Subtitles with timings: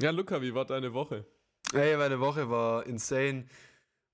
[0.00, 1.24] Ja, Luca, wie war deine Woche?
[1.72, 3.46] Ey, meine Woche war insane.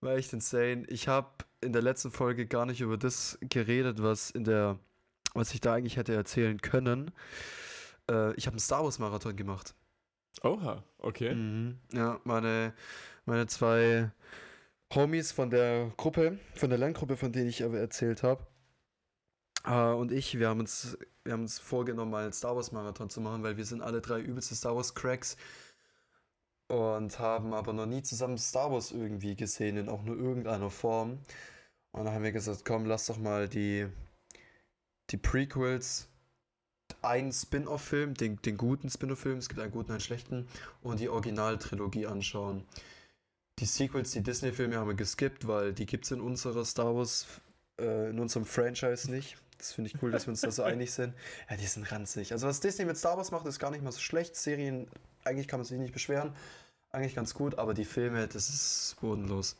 [0.00, 0.84] War echt insane.
[0.88, 1.28] Ich habe
[1.60, 4.78] in der letzten Folge gar nicht über das geredet, was in der,
[5.34, 7.10] was ich da eigentlich hätte erzählen können.
[8.10, 9.74] Äh, ich habe einen Star Wars Marathon gemacht.
[10.42, 11.34] Oha, okay.
[11.34, 11.78] Mhm.
[11.92, 12.72] Ja, meine,
[13.26, 14.10] meine zwei
[14.94, 18.46] Homies von der Gruppe, von der Lerngruppe, von denen ich erzählt habe.
[19.66, 23.10] Äh, und ich, wir haben uns, wir haben uns vorgenommen, mal einen Star Wars Marathon
[23.10, 25.36] zu machen, weil wir sind alle drei übelste Star Wars Cracks
[26.68, 31.18] und haben aber noch nie zusammen Star Wars irgendwie gesehen, in auch nur irgendeiner Form.
[31.92, 33.86] Und dann haben wir gesagt, komm, lass doch mal die,
[35.10, 36.08] die Prequels,
[37.02, 40.48] einen Spin-off-Film, den, den guten Spin-off-Film, es gibt einen guten, einen schlechten,
[40.82, 42.64] und die Originaltrilogie anschauen.
[43.58, 47.26] Die Sequels, die Disney-Filme haben wir geskippt, weil die gibt es in unserer Star Wars,
[47.80, 49.36] äh, in unserem Franchise nicht.
[49.58, 51.14] Das finde ich cool, dass wir uns da so einig sind.
[51.50, 52.32] Ja, die sind ranzig.
[52.32, 54.34] Also was Disney mit Star Wars macht, ist gar nicht mal so schlecht.
[54.34, 54.88] Serien,
[55.22, 56.34] eigentlich kann man sich nicht beschweren.
[56.94, 59.56] Eigentlich ganz gut, aber die Filme, das ist bodenlos.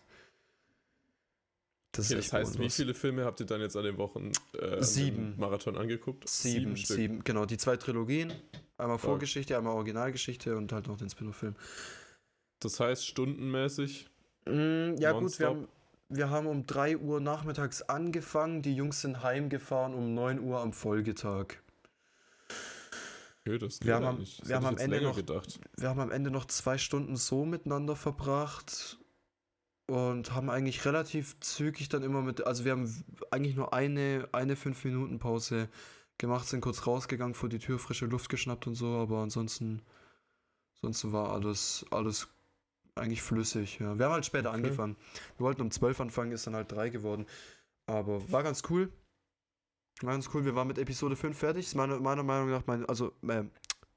[1.91, 2.72] Das, okay, das heißt, bodenlos.
[2.72, 5.34] wie viele Filme habt ihr dann jetzt an den Wochen äh, sieben.
[5.36, 6.28] Marathon angeguckt?
[6.28, 7.45] Sieben, sieben, sieben, genau.
[7.45, 8.33] Die zwei Trilogien.
[8.78, 11.56] Einmal Vorgeschichte, einmal Originalgeschichte und halt noch den Spin-off-Film.
[12.61, 14.08] Das heißt, stundenmäßig?
[14.47, 15.69] Mm, ja, gut, wir haben,
[16.08, 18.62] wir haben um 3 Uhr nachmittags angefangen.
[18.62, 21.56] Die Jungs sind heimgefahren um 9 Uhr am Folgetag.
[23.47, 24.47] Okay, das wir haben, nicht.
[24.48, 25.61] wir, haben am Ende noch, gedacht.
[25.77, 28.98] wir haben am Ende noch zwei Stunden so miteinander verbracht
[29.86, 34.55] und haben eigentlich relativ zügig dann immer mit, also wir haben eigentlich nur eine, eine
[34.55, 35.69] 5-Minuten-Pause
[36.17, 39.83] gemacht, sind kurz rausgegangen, vor die Tür frische Luft geschnappt und so, aber ansonsten,
[40.77, 42.29] ansonsten war alles, alles
[42.95, 43.79] eigentlich flüssig.
[43.79, 43.98] Ja.
[43.98, 44.58] Wir haben halt später okay.
[44.58, 44.97] angefangen.
[45.36, 47.27] Wir wollten um 12 anfangen, ist dann halt 3 geworden.
[47.86, 48.91] Aber war ganz cool.
[50.03, 50.45] War ganz cool.
[50.45, 51.67] Wir waren mit Episode 5 fertig.
[51.67, 53.45] Ist meiner, meiner Meinung nach, mein, also äh,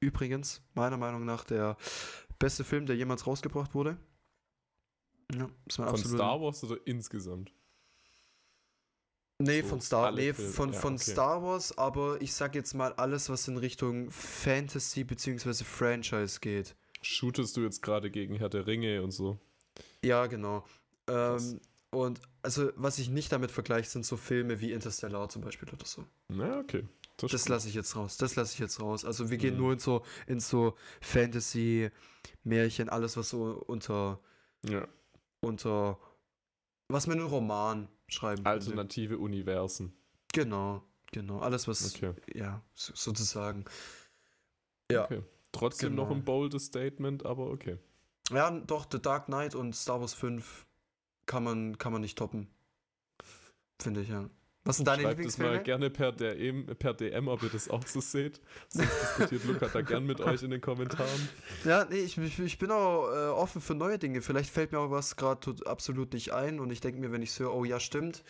[0.00, 1.76] übrigens, meiner Meinung nach der
[2.38, 3.96] beste Film, der jemals rausgebracht wurde.
[5.34, 7.52] Ja, von Star Wars oder insgesamt?
[9.40, 11.12] Nee, so von Star, nee, von, ja, von okay.
[11.12, 15.64] Star Wars, aber ich sag jetzt mal alles, was in Richtung Fantasy bzw.
[15.64, 16.74] Franchise geht.
[17.02, 19.38] Shootest du jetzt gerade gegen Herr der Ringe und so?
[20.02, 20.64] Ja, genau.
[21.06, 25.68] Ähm, und also, was ich nicht damit vergleiche, sind so Filme wie Interstellar zum Beispiel
[25.68, 26.04] oder so.
[26.28, 26.86] Na, okay.
[27.16, 28.16] Das, das lasse ich jetzt raus.
[28.18, 29.04] Das lasse ich jetzt raus.
[29.04, 29.60] Also, wir gehen mhm.
[29.60, 31.90] nur in so, in so Fantasy,
[32.44, 34.20] Märchen, alles, was so unter.
[34.68, 34.86] Ja.
[35.40, 35.98] Unter.
[36.88, 39.24] Was man in einem Roman schreiben Alternative könnte.
[39.24, 39.92] Universen.
[40.32, 41.38] Genau, genau.
[41.38, 41.94] Alles, was.
[41.94, 42.12] Okay.
[42.34, 43.64] Ja, sozusagen.
[44.90, 45.04] Ja.
[45.04, 45.22] Okay.
[45.52, 46.04] Trotzdem genau.
[46.04, 47.78] noch ein boldes Statement, aber okay.
[48.30, 50.66] Ja, doch, The Dark Knight und Star Wars 5
[51.28, 52.48] kann man, kann man nicht toppen.
[53.80, 54.28] Finde ich, ja.
[54.64, 57.86] Was sind deine Schreibt das mal gerne per DM, per DM, ob ihr das auch
[57.86, 58.40] so seht.
[58.68, 61.28] Sonst diskutiert Luca da gern mit euch in den Kommentaren.
[61.64, 64.20] Ja, nee, ich, ich, bin auch äh, offen für neue Dinge.
[64.20, 67.30] Vielleicht fällt mir auch was gerade absolut nicht ein und ich denke mir, wenn ich
[67.30, 68.24] es höre, oh ja, stimmt.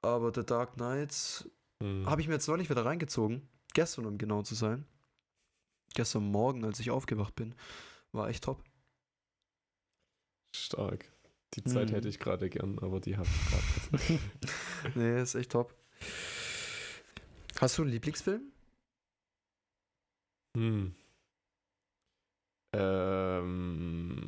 [0.00, 1.50] Aber The Dark Knight
[1.82, 2.06] hm.
[2.06, 3.48] habe ich mir jetzt neulich wieder reingezogen.
[3.74, 4.86] Gestern, um genau zu sein.
[5.94, 7.54] Gestern Morgen, als ich aufgewacht bin.
[8.12, 8.64] War echt top.
[10.54, 11.12] Stark.
[11.54, 11.94] Die Zeit hm.
[11.94, 14.20] hätte ich gerade gern, aber die habe ich gerade.
[14.94, 15.74] nee, ist echt top.
[17.60, 18.42] Hast du einen Lieblingsfilm?
[20.56, 20.94] Hm.
[22.74, 24.26] Ähm,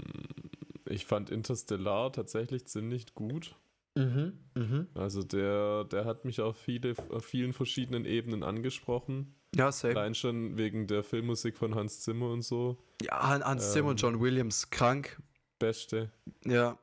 [0.86, 3.54] ich fand Interstellar tatsächlich ziemlich gut.
[3.97, 4.87] Mhm, mh.
[4.94, 9.34] Also der, der hat mich auf, viele, auf vielen verschiedenen Ebenen angesprochen.
[9.54, 9.97] Ja, same.
[9.97, 12.78] Allein schon wegen der Filmmusik von Hans Zimmer und so.
[13.02, 15.20] Ja, Hans ähm, Zimmer und John Williams, krank.
[15.58, 16.10] Beste.
[16.44, 16.78] Ja,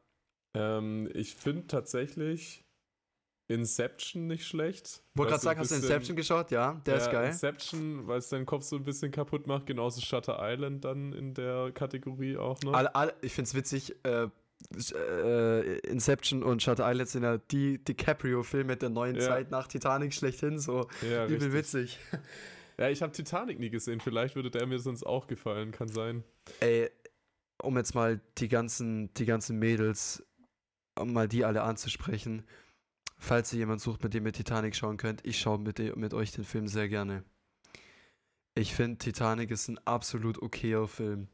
[0.58, 2.66] ähm, ich finde tatsächlich
[3.50, 5.04] Inception nicht schlecht.
[5.16, 6.52] Wollte gerade sagen, hast du Inception geschaut?
[6.52, 7.28] Ja, der ja, ist geil.
[7.28, 11.34] Inception, weil es deinen Kopf so ein bisschen kaputt macht, genauso Shutter Island dann in
[11.34, 12.74] der Kategorie auch noch.
[12.74, 14.28] Alle, alle, ich finde es witzig, äh,
[14.94, 19.22] äh, Inception und Shutter Island sind ja die DiCaprio-Filme der neuen ja.
[19.22, 22.00] Zeit nach Titanic schlechthin, so ja, übel witzig.
[22.80, 26.24] Ja, ich habe Titanic nie gesehen, vielleicht würde der mir sonst auch gefallen, kann sein.
[26.60, 26.92] Ey,
[27.64, 30.24] um jetzt mal die ganzen, die ganzen Mädels
[30.98, 32.44] um mal die alle anzusprechen.
[33.18, 36.32] Falls ihr jemanden sucht, mit dem ihr Titanic schauen könnt, ich schaue mit, mit euch
[36.32, 37.24] den Film sehr gerne.
[38.56, 41.28] Ich finde, Titanic ist ein absolut okayer Film.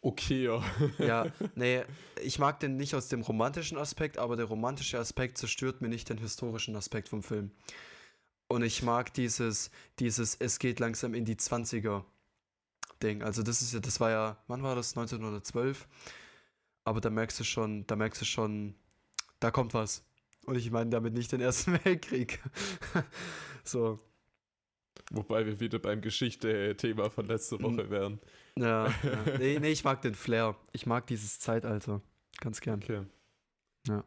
[0.00, 0.62] Okayer.
[0.98, 1.84] ja, nee,
[2.22, 6.08] ich mag den nicht aus dem romantischen Aspekt, aber der romantische Aspekt zerstört mir nicht
[6.08, 7.52] den historischen Aspekt vom Film.
[8.48, 12.04] Und ich mag dieses, dieses, es geht langsam in die 20er
[13.02, 13.22] Ding.
[13.22, 14.96] Also das ist ja, das war ja, wann war das?
[14.96, 15.86] 1912
[16.88, 18.74] aber da merkst du schon, da merkst du schon,
[19.40, 20.04] da kommt was.
[20.46, 22.40] Und ich meine damit nicht den Ersten Weltkrieg.
[23.64, 24.00] so.
[25.10, 28.20] Wobei wir wieder beim Geschichte-Thema von letzter Woche wären.
[28.56, 28.92] Ja, ja.
[29.38, 30.56] Nee, nee, ich mag den Flair.
[30.72, 32.02] Ich mag dieses Zeitalter.
[32.40, 32.82] Ganz gern.
[32.82, 33.04] Okay.
[33.86, 34.04] Ja.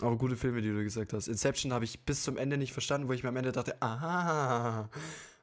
[0.00, 1.28] Aber gute Filme, die du gesagt hast.
[1.28, 4.88] Inception habe ich bis zum Ende nicht verstanden, wo ich mir am Ende dachte, aha,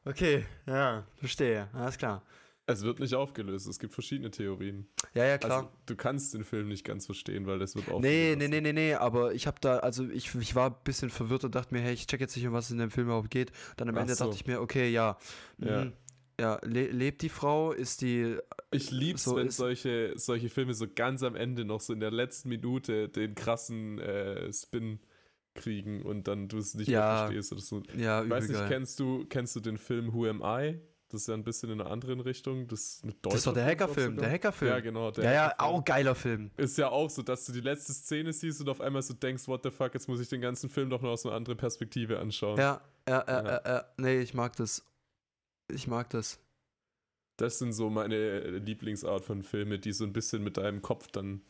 [0.05, 2.23] okay, ja, verstehe, alles klar.
[2.67, 4.87] Es wird nicht aufgelöst, es gibt verschiedene Theorien.
[5.13, 5.57] Ja, ja, klar.
[5.57, 8.03] Also, du kannst den Film nicht ganz verstehen, weil das wird aufgelöst.
[8.03, 11.11] Nee, nee, nee, nee, nee, aber ich habe da, also ich, ich war ein bisschen
[11.11, 13.07] verwirrt und dachte mir, hey, ich check jetzt nicht, um was es in dem Film
[13.07, 13.51] überhaupt geht.
[13.77, 14.25] Dann am Ach Ende so.
[14.25, 15.17] dachte ich mir, okay, ja.
[15.59, 15.85] Ja.
[15.85, 15.93] mhm,
[16.39, 17.71] ja, le lebt die Frau?
[17.71, 18.35] Ist die.
[18.71, 22.11] Ich lieb's, So wenn solche, solche Filme so ganz am Ende noch so in der
[22.11, 24.99] letzten Minute den krassen äh, Spin
[25.53, 27.83] kriegen und dann du es nicht Ja, mehr verstehst oder so.
[27.95, 28.67] Ja, übel Weiß nicht, geil.
[28.67, 30.81] kennst du, kennst du den Film Who Am I?
[31.15, 32.67] Das ist ja ein bisschen in einer anderen Richtung.
[32.67, 34.69] Das, Das deutscher der Hackerfilm, der Hackerfilm.
[34.69, 35.11] Ja, genau.
[35.11, 36.51] Der ja, ja, auch geiler Film.
[36.57, 39.47] Ist ja auch so, dass du die letzte Szene siehst und auf einmal so denkst,
[39.47, 42.19] what the fuck, jetzt muss ich den ganzen Film doch noch aus einer anderen Perspektive
[42.19, 42.57] anschauen.
[42.57, 43.43] Ja, ja, ja, Ja.
[43.45, 43.85] ja, ja.
[43.95, 44.83] Nee, ich mag das.
[45.71, 46.37] Ich mag das.
[47.37, 51.43] Das sind so meine Lieblingsart von Filme, die so ein bisschen mit deinem Kopf dann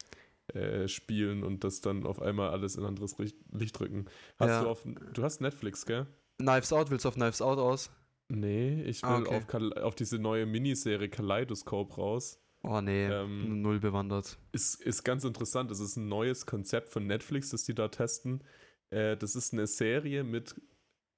[0.54, 4.06] äh, spielen und das dann auf einmal alles in ein anderes Licht rücken.
[4.38, 4.62] Hast Ja.
[4.62, 4.84] du auf,
[5.14, 6.06] du hast Netflix, gell?
[6.38, 7.90] Knives Out, willst du auf Knives Out aus?
[8.27, 9.36] Nee, ich will Ah, okay.
[9.75, 12.42] auf, auf diese neue Miniserie Kaleidoskop raus.
[12.63, 14.39] Oh nee, Ähm, null bewandert.
[14.51, 15.69] Ist, ist ganz interessant.
[15.69, 18.44] Das ist ein neues Konzept von Netflix, das die da testen.
[18.89, 20.60] Äh, das ist eine Serie mit,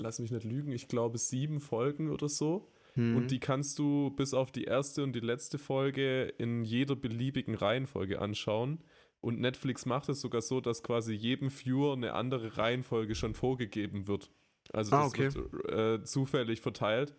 [0.02, 2.70] lass mich nicht lügen, ich glaube sieben Folgen oder so.
[2.96, 3.16] Hm.
[3.16, 7.56] Und die kannst du bis auf die erste und die letzte Folge in jeder beliebigen
[7.56, 8.84] Reihenfolge anschauen.
[9.22, 14.08] Und Netflix macht es sogar so, dass quasi jedem Viewer eine andere Reihenfolge schon vorgegeben
[14.08, 14.32] wird.
[14.74, 15.30] Also Ah, das okay.
[15.34, 17.14] wird äh, zufällig verteilt.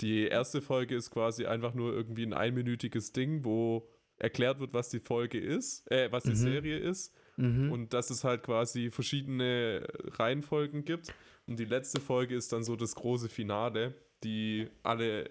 [0.00, 4.88] Die erste Folge ist quasi einfach nur irgendwie ein einminütiges Ding, wo erklärt wird, was
[4.88, 6.34] die Folge ist, äh, was die Mhm.
[6.36, 7.72] Serie ist mhm.
[7.72, 9.86] und dass es halt quasi verschiedene
[10.18, 11.12] Reihenfolgen gibt.
[11.46, 15.28] Und die letzte Folge ist dann so das große Finale, die alle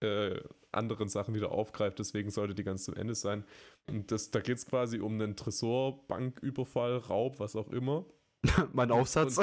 [0.00, 0.40] äh,
[0.72, 1.98] anderen Sachen wieder aufgreift.
[1.98, 3.44] Deswegen sollte die ganz zum Ende sein.
[3.86, 8.04] Und das, da geht es quasi um einen Tresor, Banküberfall, Raub, was auch immer.
[8.72, 9.38] mein Aufsatz.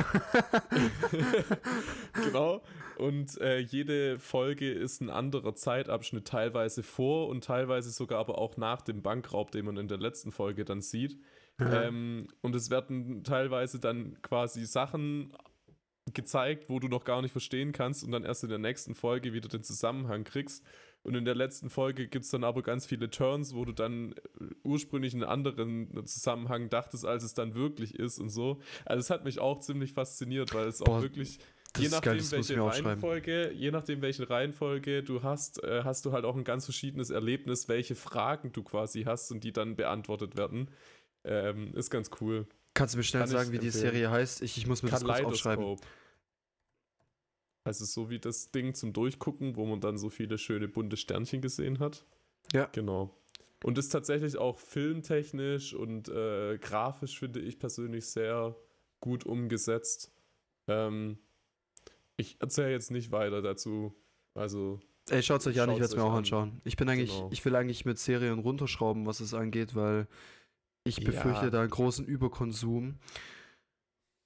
[2.13, 2.61] genau.
[2.97, 8.57] Und äh, jede Folge ist ein anderer Zeitabschnitt, teilweise vor und teilweise sogar aber auch
[8.57, 11.19] nach dem Bankraub, den man in der letzten Folge dann sieht.
[11.59, 15.33] Ähm, und es werden teilweise dann quasi Sachen
[16.13, 19.33] gezeigt, wo du noch gar nicht verstehen kannst und dann erst in der nächsten Folge
[19.33, 20.65] wieder den Zusammenhang kriegst.
[21.03, 24.13] Und in der letzten Folge gibt es dann aber ganz viele Turns, wo du dann
[24.13, 28.59] äh, ursprünglich einen anderen Zusammenhang dachtest, als es dann wirklich ist und so.
[28.85, 31.39] Also es hat mich auch ziemlich fasziniert, weil es auch Boah, wirklich,
[31.73, 32.61] das je nachdem, geil, welche.
[32.61, 37.09] Reihenfolge, je nachdem, welche Reihenfolge du hast, äh, hast du halt auch ein ganz verschiedenes
[37.09, 40.69] Erlebnis, welche Fragen du quasi hast und die dann beantwortet werden.
[41.23, 42.47] Ähm, ist ganz cool.
[42.73, 43.91] Kannst du mir schnell Kann sagen, wie die empfehlen.
[43.91, 44.41] Serie heißt?
[44.43, 45.77] Ich, ich muss mir das kurz aufschreiben.
[47.63, 51.41] Also so wie das Ding zum Durchgucken, wo man dann so viele schöne bunte Sternchen
[51.41, 52.05] gesehen hat.
[52.53, 52.65] Ja.
[52.73, 53.15] Genau.
[53.63, 58.55] Und ist tatsächlich auch filmtechnisch und äh, grafisch, finde ich persönlich, sehr
[58.99, 60.11] gut umgesetzt.
[60.67, 61.19] Ähm,
[62.17, 63.93] ich erzähle jetzt nicht weiter dazu.
[64.33, 64.79] Also,
[65.09, 66.17] Ey, schaut's euch an, ich werde es mir auch an.
[66.19, 66.61] anschauen.
[66.63, 67.29] Ich bin eigentlich, Genau.
[67.31, 70.07] ich will eigentlich mit Serien runterschrauben, was es angeht, weil
[70.83, 71.05] ich Ja.
[71.05, 72.95] befürchte da einen großen Überkonsum.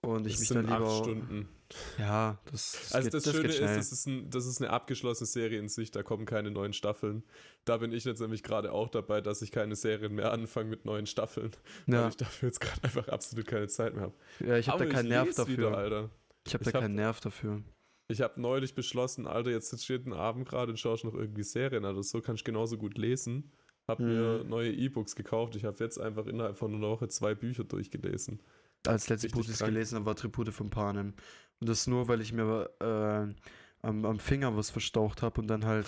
[0.02, 0.80] Und ich es mich dann lieber.
[0.88, 1.50] acht Stunden.
[1.98, 4.62] Ja, das, das Also geht, das, das Schöne geht ist, das ist, ein, das ist
[4.62, 7.24] eine abgeschlossene Serie in sich, da kommen keine neuen Staffeln.
[7.66, 10.86] Da bin ich jetzt nämlich gerade auch dabei, dass ich keine Serien mehr anfange mit
[10.86, 11.52] neuen Staffeln,
[11.88, 12.08] weil ja.
[12.08, 14.14] ich dafür jetzt gerade einfach absolut keine Zeit mehr habe.
[14.40, 15.58] ja, ich habe da keinen Nerv dafür.
[15.58, 16.10] Wieder, Alter.
[16.46, 17.64] ich habe ich da hab- keinen Nerv dafür.
[18.08, 21.86] Ich habe neulich beschlossen, Alter, jetzt sitzt jeden Abend gerade und schaust noch irgendwie Serien
[21.86, 23.52] oder so, kann ich genauso gut lesen.
[23.90, 24.50] Hab mir Mhm.
[24.50, 25.56] neue E-Books gekauft.
[25.56, 28.42] Ich habe jetzt einfach innerhalb von einer Woche zwei Bücher durchgelesen.
[28.88, 31.16] Als letztes Buch, das ich gelesen habe, war Tribute von Panem.
[31.60, 35.66] Und das nur, weil ich mir äh, am, am Finger was verstaucht habe und dann
[35.66, 35.86] halt,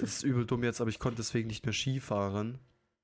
[0.00, 2.58] das ist übel dumm jetzt, aber ich konnte deswegen nicht mehr Ski fahren.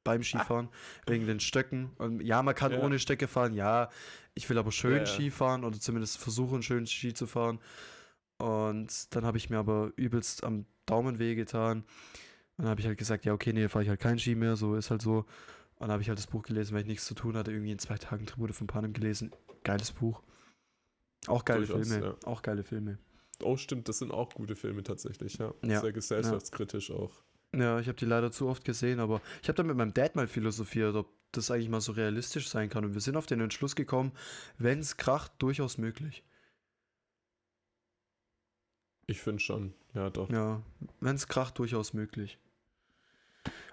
[0.05, 0.69] Beim Skifahren,
[1.07, 1.91] wegen den Stöcken.
[1.99, 2.79] Und ja, man kann Ja.
[2.81, 3.91] ohne Stöcke fahren, ja.
[4.33, 5.07] Ich will aber schön Ja, ja.
[5.07, 7.59] Ski fahren oder zumindest versuchen, schön Ski zu fahren.
[8.39, 11.79] Und dann habe ich mir aber übelst am Daumen wehgetan.
[11.81, 11.85] Und
[12.57, 14.77] dann habe ich halt gesagt, ja, okay, nee, fahre ich halt kein Ski mehr, so
[14.77, 15.19] ist halt so.
[15.75, 17.73] Und dann habe ich halt das Buch gelesen, weil ich nichts zu tun hatte, irgendwie
[17.73, 19.33] in zwei Tagen Tribute von Panem gelesen.
[19.63, 20.23] Geiles Buch.
[21.29, 22.07] Auch geile Durchaus, Filme.
[22.07, 22.17] ja.
[22.29, 22.99] Auch geile Filme.
[23.43, 25.55] Oh, stimmt, das sind auch gute Filme tatsächlich, ja.
[25.65, 27.13] Ja, Sehr gesellschaftskritisch auch.
[27.55, 30.17] Ja, ich habe die leider zu oft gesehen, aber ich habe da mit meinem Dad
[30.17, 32.85] mal philosophiert, ob das eigentlich mal so realistisch sein kann.
[32.85, 34.13] Und wir sind auf den Entschluss gekommen,
[34.59, 36.25] wenn es kracht, durchaus möglich.
[39.07, 40.29] Ich finde schon, ja doch.
[40.29, 40.63] Ja,
[41.01, 42.39] wenn es kracht, durchaus möglich.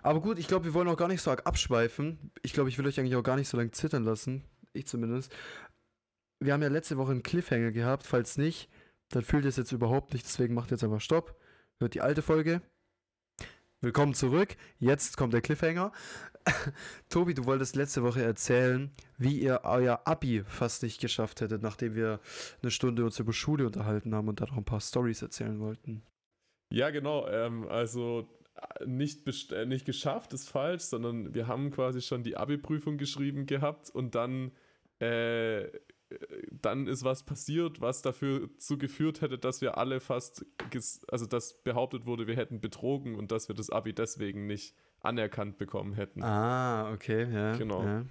[0.01, 2.31] Aber gut, ich glaube, wir wollen auch gar nicht so arg abschweifen.
[2.43, 4.43] Ich glaube, ich will euch eigentlich auch gar nicht so lange zittern lassen.
[4.71, 5.33] Ich zumindest.
[6.39, 8.05] Wir haben ja letzte Woche einen Cliffhanger gehabt.
[8.05, 8.69] Falls nicht,
[9.09, 10.25] dann fühlt es jetzt überhaupt nicht.
[10.25, 11.39] Deswegen macht jetzt einfach Stopp.
[11.79, 12.61] Hört die alte Folge.
[13.81, 14.55] Willkommen zurück.
[14.79, 15.91] Jetzt kommt der Cliffhanger.
[17.09, 21.95] Tobi, du wolltest letzte Woche erzählen, wie ihr euer Abi fast nicht geschafft hättet, nachdem
[21.95, 22.19] wir
[22.61, 26.03] eine Stunde uns über Schule unterhalten haben und da noch ein paar Stories erzählen wollten.
[26.71, 27.27] Ja, genau.
[27.27, 28.27] Ähm, also
[28.85, 33.89] nicht, äh, nicht geschafft ist falsch, sondern wir haben quasi schon die Abi-Prüfung geschrieben gehabt
[33.89, 34.51] und dann,
[34.99, 35.67] äh,
[36.51, 40.45] dann ist was passiert, was dafür zu geführt hätte, dass wir alle fast,
[41.07, 45.57] also dass behauptet wurde, wir hätten betrogen und dass wir das Abi deswegen nicht anerkannt
[45.57, 46.23] bekommen hätten.
[46.23, 47.55] Ah, okay, ja.
[47.57, 47.83] Genau.
[47.83, 48.05] Ja.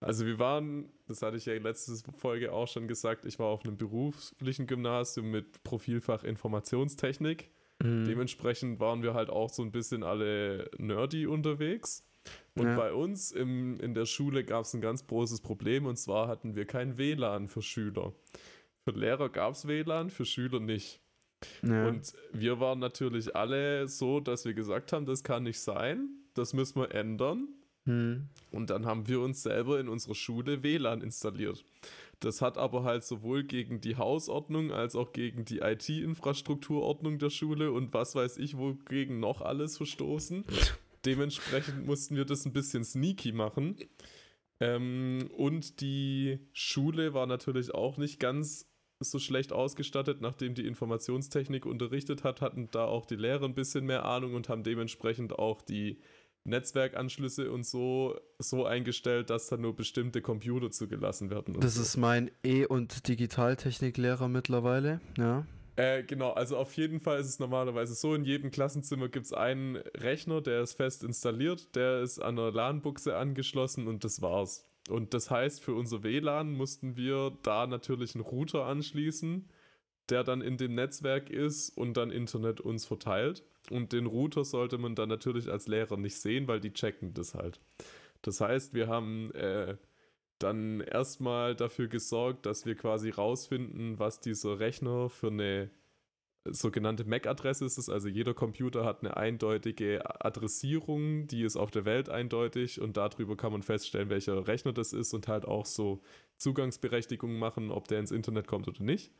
[0.00, 3.46] Also wir waren, das hatte ich ja in letzter Folge auch schon gesagt, ich war
[3.46, 7.50] auf einem beruflichen Gymnasium mit Profilfach Informationstechnik.
[7.82, 8.04] Mhm.
[8.06, 12.04] Dementsprechend waren wir halt auch so ein bisschen alle nerdy unterwegs.
[12.54, 12.76] Und ja.
[12.76, 16.54] bei uns im, in der Schule gab es ein ganz großes Problem und zwar hatten
[16.56, 18.12] wir kein WLAN für Schüler.
[18.84, 21.00] Für Lehrer gab es WLAN, für Schüler nicht.
[21.62, 21.88] Ja.
[21.88, 26.54] Und wir waren natürlich alle so, dass wir gesagt haben, das kann nicht sein, das
[26.54, 27.48] müssen wir ändern.
[27.84, 28.28] Mhm.
[28.50, 31.64] Und dann haben wir uns selber in unserer Schule WLAN installiert.
[32.20, 37.72] Das hat aber halt sowohl gegen die Hausordnung als auch gegen die IT-Infrastrukturordnung der Schule
[37.72, 40.44] und was weiß ich wogegen noch alles verstoßen.
[41.06, 43.76] Dementsprechend mussten wir das ein bisschen sneaky machen.
[44.60, 48.66] Ähm, und die Schule war natürlich auch nicht ganz
[49.00, 53.84] so schlecht ausgestattet, nachdem die Informationstechnik unterrichtet hat, hatten da auch die Lehrer ein bisschen
[53.84, 56.00] mehr Ahnung und haben dementsprechend auch die
[56.44, 61.58] Netzwerkanschlüsse und so, so eingestellt, dass da nur bestimmte Computer zugelassen werden.
[61.60, 61.82] Das so.
[61.82, 65.46] ist mein E- und Digitaltechniklehrer mittlerweile, ja.
[65.76, 69.32] Äh, genau, also auf jeden Fall ist es normalerweise so, in jedem Klassenzimmer gibt es
[69.34, 74.64] einen Rechner, der ist fest installiert, der ist an einer LAN-Buchse angeschlossen und das war's.
[74.88, 79.50] Und das heißt, für unser WLAN mussten wir da natürlich einen Router anschließen,
[80.08, 83.44] der dann in dem Netzwerk ist und dann Internet uns verteilt.
[83.70, 87.34] Und den Router sollte man dann natürlich als Lehrer nicht sehen, weil die checken das
[87.34, 87.60] halt.
[88.22, 89.76] Das heißt, wir haben äh,
[90.38, 95.70] dann erstmal dafür gesorgt, dass wir quasi rausfinden, was dieser Rechner für eine
[96.50, 97.88] sogenannte MAC-Adresse ist.
[97.88, 103.36] Also jeder Computer hat eine eindeutige Adressierung, die ist auf der Welt eindeutig und darüber
[103.36, 106.02] kann man feststellen, welcher Rechner das ist und halt auch so
[106.36, 109.12] Zugangsberechtigungen machen, ob der ins Internet kommt oder nicht.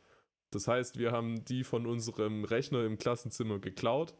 [0.51, 4.13] Das heißt, wir haben die von unserem Rechner im Klassenzimmer geklaut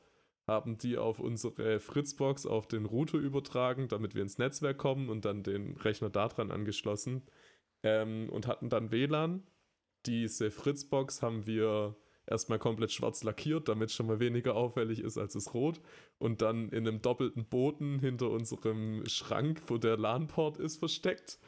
[0.48, 5.26] haben die auf unsere Fritzbox auf den Router übertragen, damit wir ins Netzwerk kommen und
[5.26, 7.24] dann den Rechner daran angeschlossen
[7.84, 9.44] ähm, und hatten dann WLAN.
[10.06, 15.18] Diese Fritzbox haben wir erstmal komplett schwarz lackiert, damit es schon mal weniger auffällig ist
[15.18, 15.82] als es rot
[16.18, 21.40] und dann in einem doppelten Boden hinter unserem Schrank, wo der LAN-Port ist, versteckt.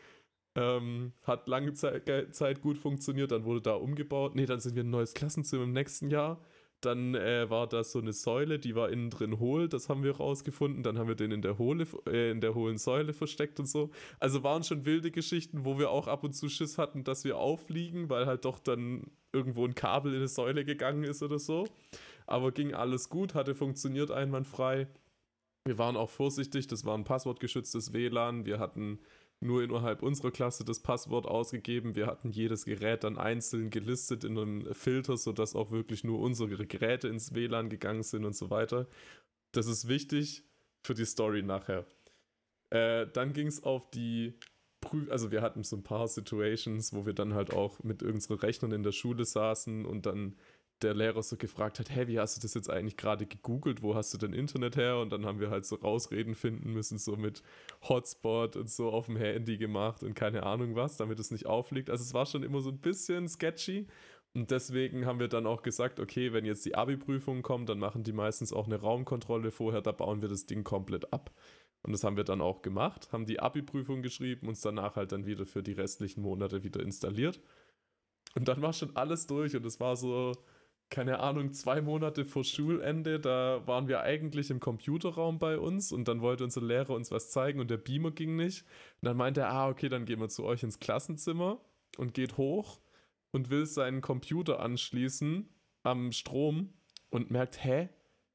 [0.56, 4.36] Ähm, hat lange Zeit, Zeit gut funktioniert, dann wurde da umgebaut.
[4.36, 6.42] Ne, dann sind wir ein neues Klassenzimmer im nächsten Jahr
[6.82, 10.18] dann äh, war da so eine Säule, die war innen drin hohl, das haben wir
[10.18, 10.84] rausgefunden.
[10.84, 13.92] Dann haben wir den in der, hohle, äh, in der hohlen Säule versteckt und so.
[14.20, 17.38] Also waren schon wilde Geschichten, wo wir auch ab und zu Schiss hatten, dass wir
[17.38, 21.68] auffliegen, weil halt doch dann irgendwo ein Kabel in eine Säule gegangen ist oder so.
[22.26, 24.88] Aber ging alles gut, hatte funktioniert einwandfrei.
[25.66, 28.46] Wir waren auch vorsichtig, das war ein passwortgeschütztes WLAN.
[28.46, 29.00] Wir hatten
[29.42, 31.96] nur innerhalb unserer Klasse das Passwort ausgegeben.
[31.96, 36.66] Wir hatten jedes Gerät dann einzeln gelistet in einem Filter, sodass auch wirklich nur unsere
[36.66, 38.88] Geräte ins WLAN gegangen sind und so weiter.
[39.52, 40.44] Das ist wichtig
[40.82, 41.86] für die Story nachher.
[42.70, 44.34] Äh, dann ging es auf die
[44.82, 48.40] Prüf also wir hatten so ein paar Situations, wo wir dann halt auch mit unseren
[48.40, 50.36] Rechnern in der Schule saßen und dann
[50.82, 53.82] der Lehrer so gefragt hat, hey, wie hast du das jetzt eigentlich gerade gegoogelt?
[53.82, 54.98] Wo hast du denn Internet her?
[54.98, 57.44] Und dann haben wir halt so Rausreden finden müssen, so mit
[57.88, 61.90] Hotspot und so auf dem Handy gemacht und keine Ahnung was, damit es nicht auffliegt.
[61.90, 63.88] Also es war schon immer so ein bisschen sketchy.
[64.34, 68.04] Und deswegen haben wir dann auch gesagt, okay, wenn jetzt die Abi-Prüfung kommt, dann machen
[68.04, 71.32] die meistens auch eine Raumkontrolle vorher, da bauen wir das Ding komplett ab.
[71.82, 75.26] Und das haben wir dann auch gemacht, haben die Abi-Prüfung geschrieben, uns danach halt dann
[75.26, 77.40] wieder für die restlichen Monate wieder installiert.
[78.36, 80.34] Und dann war schon alles durch und es war so,
[80.90, 86.08] keine Ahnung, zwei Monate vor Schulende, da waren wir eigentlich im Computerraum bei uns und
[86.08, 88.64] dann wollte unser Lehrer uns was zeigen und der Beamer ging nicht.
[89.02, 91.60] Und dann meinte er, ah, okay, dann gehen wir zu euch ins Klassenzimmer
[91.98, 92.80] und geht hoch
[93.32, 95.50] und will seinen Computer anschließen
[95.84, 96.74] am Strom
[97.10, 97.90] und merkt, hä?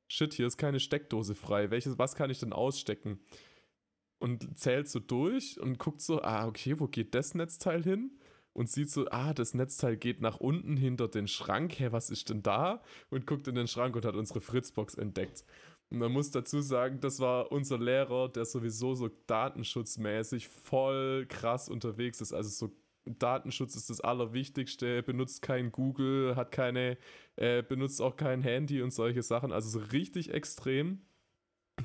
[0.07, 1.71] Shit, hier ist keine Steckdose frei.
[1.71, 3.21] Welches, was kann ich denn ausstecken?
[4.19, 8.19] Und zählt so durch und guckt so, ah, okay, wo geht das Netzteil hin?
[8.55, 11.79] Und sieht so, ah, das Netzteil geht nach unten hinter den Schrank.
[11.79, 12.83] Hä, was ist denn da?
[13.11, 15.45] Und guckt in den Schrank und hat unsere Fritzbox entdeckt.
[15.91, 21.69] Und man muss dazu sagen, das war unser Lehrer, der sowieso so datenschutzmäßig voll krass
[21.69, 22.33] unterwegs ist.
[22.33, 22.73] Also so
[23.07, 26.97] Datenschutz ist das Allerwichtigste, benutzt kein Google, hat keine,
[27.37, 29.53] äh, benutzt auch kein Handy und solche Sachen.
[29.53, 31.03] Also so richtig extrem.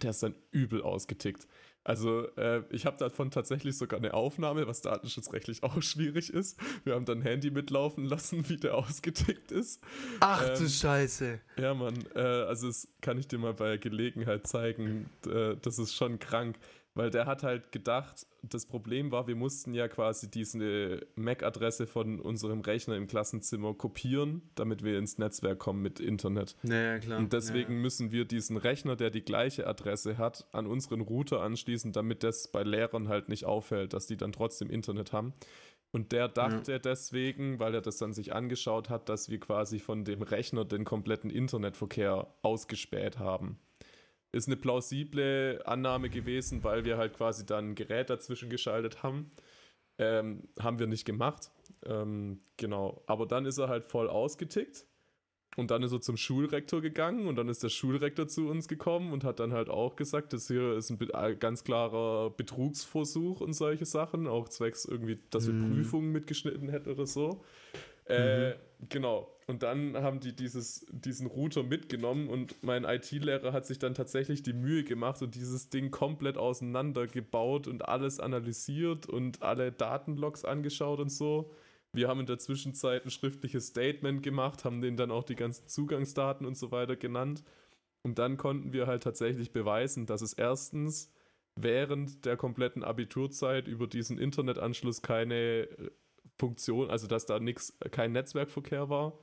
[0.02, 1.48] Der ist dann übel ausgetickt.
[1.90, 6.60] Also äh, ich habe davon tatsächlich sogar eine Aufnahme, was datenschutzrechtlich auch schwierig ist.
[6.84, 9.82] Wir haben dann Handy mitlaufen lassen, wie der ausgetickt ist.
[10.20, 11.40] Ach ähm, du Scheiße.
[11.58, 11.96] Ja, Mann.
[12.14, 15.10] Äh, also das kann ich dir mal bei Gelegenheit zeigen.
[15.26, 16.58] Äh, das ist schon krank.
[17.00, 22.20] Weil der hat halt gedacht, das Problem war, wir mussten ja quasi diese MAC-Adresse von
[22.20, 26.58] unserem Rechner im Klassenzimmer kopieren, damit wir ins Netzwerk kommen mit Internet.
[26.62, 27.20] Naja, klar.
[27.20, 27.80] Und deswegen ja.
[27.80, 32.50] müssen wir diesen Rechner, der die gleiche Adresse hat, an unseren Router anschließen, damit das
[32.50, 35.32] bei Lehrern halt nicht auffällt, dass die dann trotzdem Internet haben.
[35.92, 36.80] Und der dachte ja.
[36.80, 40.84] deswegen, weil er das dann sich angeschaut hat, dass wir quasi von dem Rechner den
[40.84, 43.58] kompletten Internetverkehr ausgespäht haben
[44.32, 49.32] ist eine plausible Annahme gewesen, weil wir halt quasi dann ein Gerät dazwischen geschaltet haben.
[49.98, 51.52] Ähm, haben wir nicht gemacht.
[51.86, 53.04] Ähm, genau.
[53.08, 54.86] Aber dann ist er halt voll ausgetickt.
[55.58, 59.12] Und dann ist er zum Schulrektor gegangen und dann ist der Schulrektor zu uns gekommen
[59.12, 63.54] und hat dann halt auch gesagt, das hier ist ein äh, ganz klarer Betrugsversuch und
[63.54, 65.74] solche Sachen, auch zwecks irgendwie, dass wir mhm.
[65.74, 67.44] Prüfungen mitgeschnitten hätten oder so.
[68.06, 68.54] Äh, mhm.
[68.90, 69.36] Genau.
[69.50, 74.44] Und dann haben die dieses, diesen Router mitgenommen und mein IT-Lehrer hat sich dann tatsächlich
[74.44, 81.00] die Mühe gemacht und dieses Ding komplett auseinandergebaut und alles analysiert und alle Datenlogs angeschaut
[81.00, 81.50] und so.
[81.94, 85.68] Wir haben in der Zwischenzeit ein schriftliches Statement gemacht, haben denen dann auch die ganzen
[85.68, 87.44] Zugangsdaten und so weiter genannt.
[88.04, 91.12] Und dann konnten wir halt tatsächlich beweisen, dass es erstens
[91.56, 95.68] während der kompletten Abiturzeit über diesen Internetanschluss keine
[96.38, 99.18] Funktion, also dass da nichts, kein Netzwerkverkehr war.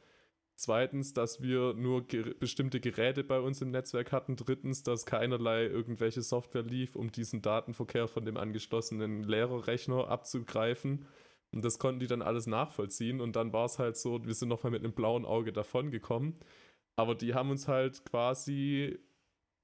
[0.58, 4.36] Zweitens, dass wir nur ge bestimmte Geräte bei uns im Netzwerk hatten.
[4.36, 11.04] Drittens, dass keinerlei irgendwelche Software lief, um diesen Datenverkehr von dem angeschlossenen Lehrerrechner abzugreifen.
[11.52, 13.20] Und das konnten die dann alles nachvollziehen.
[13.20, 16.38] Und dann war es halt so, wir sind nochmal mit einem blauen Auge davon gekommen.
[16.96, 18.98] Aber die haben uns halt quasi,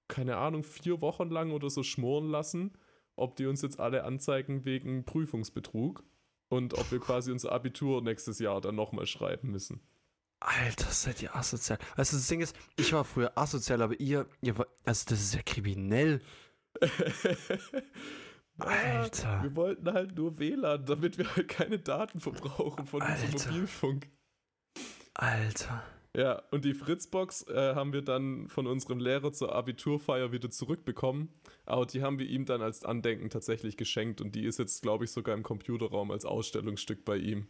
[0.09, 2.73] keine Ahnung, vier Wochen lang oder so schmoren lassen,
[3.17, 6.05] ob die uns jetzt alle anzeigen wegen Prüfungsbetrug
[6.51, 9.81] und ob wir quasi unser Abitur nächstes Jahr dann nochmal schreiben müssen.
[10.45, 11.79] Alter, seid ihr asozial.
[11.97, 15.35] Also das Ding ist, ich war früher asozial, aber ihr, ihr war, also das ist
[15.35, 16.21] ja kriminell.
[18.59, 19.43] Alter.
[19.43, 23.33] Wir wollten halt nur WLAN, damit wir halt keine Daten verbrauchen von Alter.
[23.33, 24.09] unserem Mobilfunk.
[25.15, 25.83] Alter.
[26.15, 31.31] Ja, und die Fritzbox äh, haben wir dann von unserem Lehrer zur Abiturfeier wieder zurückbekommen.
[31.65, 35.05] Aber die haben wir ihm dann als Andenken tatsächlich geschenkt und die ist jetzt, glaube
[35.05, 37.47] ich, sogar im Computerraum als Ausstellungsstück bei ihm.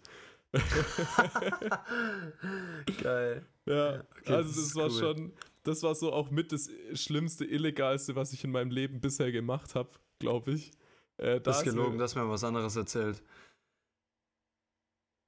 [3.03, 3.47] Geil.
[3.67, 4.99] Ja, okay, also das, das war cool.
[4.99, 9.33] schon, das war so auch mit das schlimmste, illegalste, was ich in meinem Leben bisher
[9.33, 10.73] gemacht habe, glaube ich.
[11.17, 13.23] Äh, das ist gelogen, dass mir was anderes erzählt.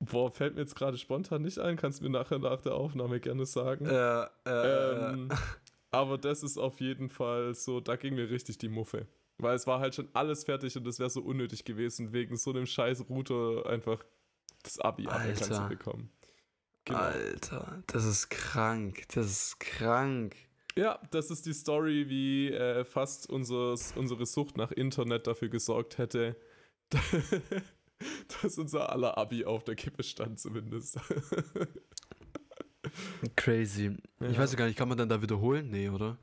[0.01, 3.21] Boah, fällt mir jetzt gerade spontan nicht ein, kannst du mir nachher nach der Aufnahme
[3.21, 3.87] gerne sagen.
[3.87, 5.35] Ja, äh, ähm, äh.
[5.91, 9.07] Aber das ist auf jeden Fall so, da ging mir richtig die Muffe.
[9.39, 12.51] Weil es war halt schon alles fertig und das wäre so unnötig gewesen, wegen so
[12.51, 14.05] einem scheiß Router einfach
[14.65, 16.11] das Abi aberkannt zu bekommen.
[16.85, 16.99] Genau.
[16.99, 19.05] Alter, das ist krank.
[19.15, 20.35] Das ist krank.
[20.77, 25.99] Ja, das ist die Story, wie äh, fast unseres, unsere Sucht nach Internet dafür gesorgt
[25.99, 26.37] hätte,
[28.43, 30.99] dass unser aller Abi auf der Kippe stand, zumindest.
[33.37, 33.97] Crazy.
[34.21, 34.29] Ja.
[34.29, 35.71] Ich weiß gar nicht, kann man dann da wiederholen?
[35.71, 36.19] Nee, oder?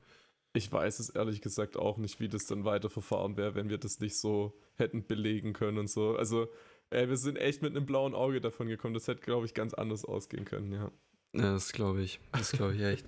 [0.53, 4.01] Ich weiß es ehrlich gesagt auch nicht, wie das dann weiterverfahren wäre, wenn wir das
[4.01, 6.17] nicht so hätten belegen können und so.
[6.17, 6.49] Also,
[6.91, 8.93] ey, wir sind echt mit einem blauen Auge davon gekommen.
[8.93, 10.91] Das hätte, glaube ich, ganz anders ausgehen können, ja.
[11.33, 12.19] Ja, das glaube ich.
[12.33, 13.07] Das glaube ich echt.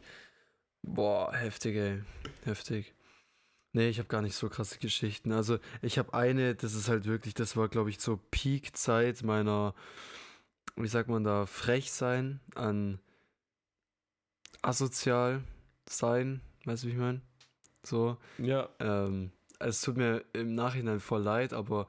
[0.82, 2.04] Boah, heftig, ey.
[2.44, 2.94] Heftig.
[3.74, 5.32] Nee, ich habe gar nicht so krasse Geschichten.
[5.32, 9.74] Also, ich habe eine, das ist halt wirklich, das war, glaube ich, zur Peak-Zeit meiner,
[10.76, 13.00] wie sagt man da, frech sein, an
[14.62, 15.44] asozial
[15.90, 17.22] sein, weißt du, wie ich meine?
[17.84, 18.18] So.
[18.38, 18.70] Ja.
[18.80, 21.88] Ähm, es tut mir im Nachhinein voll leid, aber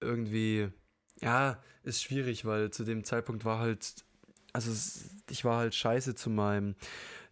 [0.00, 0.70] irgendwie,
[1.20, 4.04] ja, ist schwierig, weil zu dem Zeitpunkt war halt,
[4.52, 4.72] also
[5.30, 6.74] ich war halt scheiße zu meinem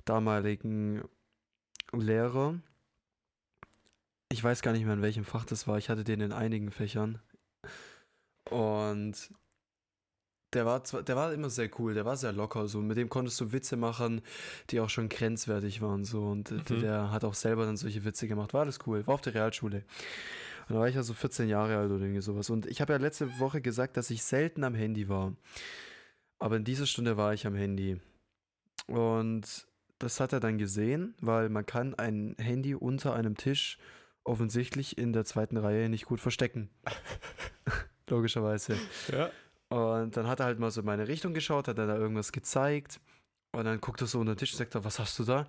[0.05, 1.03] damaligen
[1.93, 2.61] Lehrer
[4.35, 5.79] ich weiß gar nicht mehr, in welchem Fach das war.
[5.79, 7.21] Ich hatte den in einigen Fächern.
[8.51, 9.31] Und
[10.53, 12.67] der war, zwar, der war immer sehr cool, der war sehr locker.
[12.67, 12.81] So.
[12.81, 14.23] Mit dem konntest du Witze machen,
[14.71, 16.05] die auch schon grenzwertig waren.
[16.05, 16.25] So.
[16.25, 16.65] Und mhm.
[16.65, 18.55] der, der, hat auch selber dann solche Witze gemacht.
[18.55, 19.07] War alles cool.
[19.07, 19.85] War auf der Realschule.
[20.69, 22.51] Und da war ich also 14 Jahre alt oder irgendwie sowas.
[22.51, 25.35] Und ich habe ja letzte Woche gesagt, dass ich selten am Handy war.
[26.39, 28.01] Aber in dieser Stunde war ich am Handy.
[28.87, 29.67] Und
[29.99, 33.79] das hat er dann gesehen, weil man kann ein Handy unter einem Tisch
[34.25, 36.71] offensichtlich in der zweiten Reihe nicht gut verstecken.
[38.09, 38.77] Logischerweise.
[39.11, 39.31] Ja.
[39.69, 42.33] Und dann hat er halt mal so in meine Richtung geschaut, hat er da irgendwas
[42.33, 43.01] gezeigt.
[43.53, 45.47] Und dann guckt er so unter den Tisch und sagt er, was hast du da?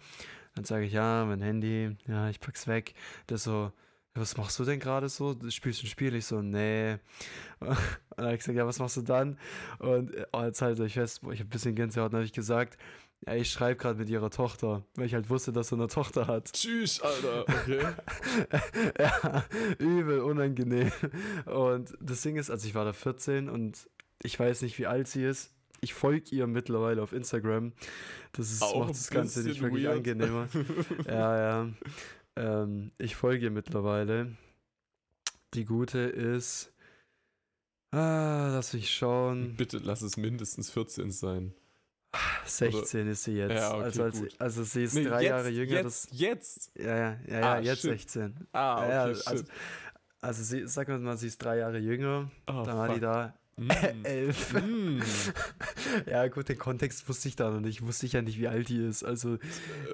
[0.55, 2.93] Dann sage ich, ja, mein Handy, ja, ich pack's weg.
[3.29, 3.71] Der so,
[4.15, 5.33] was machst du denn gerade so?
[5.33, 6.15] Du spielst ein Spiel?
[6.15, 6.93] Ich so, nee.
[7.59, 7.77] Und
[8.17, 9.37] dann habe ich gesagt, ja, was machst du dann?
[9.79, 12.77] Und oh, jetzt halt euch fest, ich habe ein bisschen Gänsehaut, dann habe ich gesagt,
[13.25, 16.27] ja, ich schreibe gerade mit ihrer Tochter, weil ich halt wusste, dass sie eine Tochter
[16.27, 16.53] hat.
[16.53, 17.87] Tschüss, Alter, okay.
[18.99, 19.43] ja,
[19.79, 20.91] übel unangenehm.
[21.45, 23.89] Und das Ding ist, also ich war da 14 und
[24.21, 25.51] ich weiß nicht, wie alt sie ist.
[25.81, 27.73] Ich folge ihr mittlerweile auf Instagram.
[28.33, 29.97] Das ist, macht das Ganze nicht wirklich weird.
[29.97, 30.47] angenehmer.
[31.07, 31.69] ja, ja.
[32.35, 34.35] Ähm, ich folge ihr mittlerweile.
[35.53, 36.73] Die gute ist.
[37.91, 39.55] Ah, lass mich schauen.
[39.55, 41.53] Bitte lass es mindestens 14 sein.
[42.45, 43.53] 16 ist sie jetzt.
[43.53, 45.71] Ja, okay, also, als, also sie ist Nee, drei jetzt, Jahre jünger.
[45.81, 46.71] Jetzt, jetzt.
[46.75, 47.91] das, ja, ja, ja, ja Ah, jetzt shit.
[47.91, 48.47] 16.
[48.51, 49.43] Ah, okay, ja, also,
[50.21, 52.31] also sie, wir mal, sie ist drei Jahre jünger.
[52.47, 53.69] oh, da war die da Mm.
[54.03, 54.53] elf.
[54.53, 54.99] Mm.
[56.09, 57.85] ja, gut, den Kontext wusste ich da noch nicht.
[57.85, 59.03] Wusste ich ja nicht, wie alt die ist.
[59.03, 59.37] Also,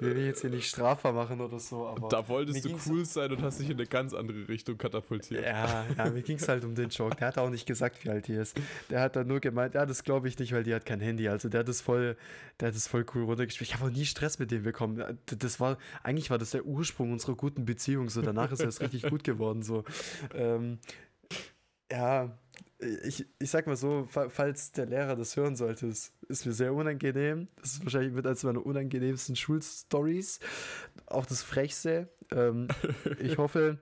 [0.00, 2.08] will ich jetzt hier nicht strafbar machen oder so, aber.
[2.08, 5.44] Da wolltest du cool sein und hast dich in eine ganz andere Richtung katapultiert.
[5.44, 7.16] Ja, ja, mir ging es halt um den Joke.
[7.16, 8.60] Der hat auch nicht gesagt, wie alt die ist.
[8.90, 11.28] Der hat dann nur gemeint, ja, das glaube ich nicht, weil die hat kein Handy.
[11.28, 12.16] Also der hat das voll,
[12.58, 13.68] der hat das voll cool runtergespielt.
[13.68, 15.18] Ich habe auch nie Stress mit dem bekommen.
[15.26, 18.08] Das war, eigentlich war das der Ursprung unserer guten Beziehung.
[18.08, 19.62] So, danach ist es richtig gut geworden.
[19.62, 19.84] So.
[20.34, 20.78] Ähm,
[21.92, 22.36] ja,
[23.04, 26.52] ich, ich sag mal so, fa- falls der Lehrer das hören sollte, es ist mir
[26.52, 27.48] sehr unangenehm.
[27.60, 30.40] Das ist wahrscheinlich mit eines meiner unangenehmsten Schulstories.
[31.06, 32.08] Auch das Frechste.
[32.30, 32.68] Ähm,
[33.20, 33.78] ich hoffe,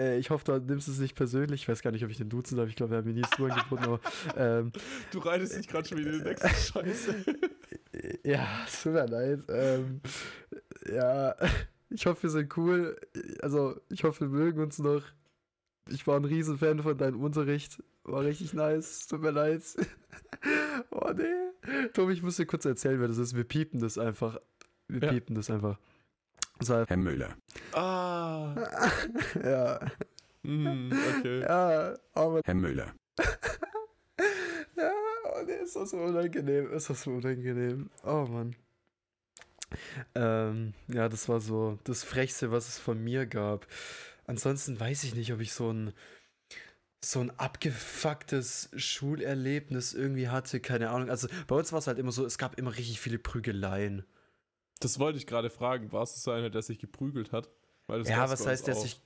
[0.00, 1.62] äh, ich hoffe, du nimmst es nicht persönlich.
[1.62, 2.68] Ich weiß gar nicht, ob ich den duzen darf.
[2.68, 4.00] Ich glaube, er hat mir nie Du angeboten, aber
[4.36, 4.72] ähm,
[5.10, 7.24] Du reitest dich gerade schon wieder in die nächste Scheiße.
[8.24, 9.40] ja, es tut mir leid.
[9.48, 10.00] Ähm,
[10.90, 11.34] ja,
[11.90, 12.96] ich hoffe, wir sind cool.
[13.42, 15.02] Also, ich hoffe, wir mögen uns noch.
[15.88, 17.82] Ich war ein Riesenfan von deinem Unterricht.
[18.04, 19.06] War richtig nice.
[19.06, 19.62] Tut mir leid.
[20.90, 21.88] oh nee.
[21.92, 23.34] Tom, ich muss dir kurz erzählen, wer das ist.
[23.36, 24.38] Wir piepen das einfach.
[24.88, 25.10] Wir Ja.
[25.12, 25.78] piepen das einfach.
[26.60, 27.36] So, Herr Müller.
[27.72, 28.54] Ah.
[29.44, 29.80] ja.
[30.42, 31.40] Mm, okay.
[31.40, 32.94] Ja, aber Herr Müller.
[34.76, 34.90] Ja,
[35.24, 37.90] oh nee, ist das so unangenehm, ist das so unangenehm.
[38.04, 38.56] Oh Mann.
[40.14, 43.66] Ähm, ja, das war so das Frechste, was es von mir gab.
[44.30, 45.92] Ansonsten weiß ich nicht, ob ich so ein
[47.02, 51.08] so ein abgefucktes Schulerlebnis irgendwie hatte, keine Ahnung.
[51.08, 54.04] Also bei uns war es halt immer so, es gab immer richtig viele Prügeleien.
[54.80, 55.92] Das wollte ich gerade fragen.
[55.92, 57.48] Warst du so einer, der sich geprügelt hat?
[58.04, 58.82] Ja, was heißt, der auch.
[58.82, 59.00] sich,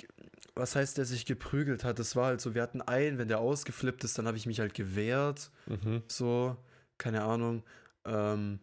[0.54, 1.98] was heißt, der sich geprügelt hat?
[1.98, 4.60] Das war halt so, wir hatten einen, wenn der ausgeflippt ist, dann habe ich mich
[4.60, 5.50] halt gewehrt.
[5.66, 6.02] Mhm.
[6.06, 6.56] so,
[6.98, 7.62] keine Ahnung.
[8.04, 8.58] Ähm,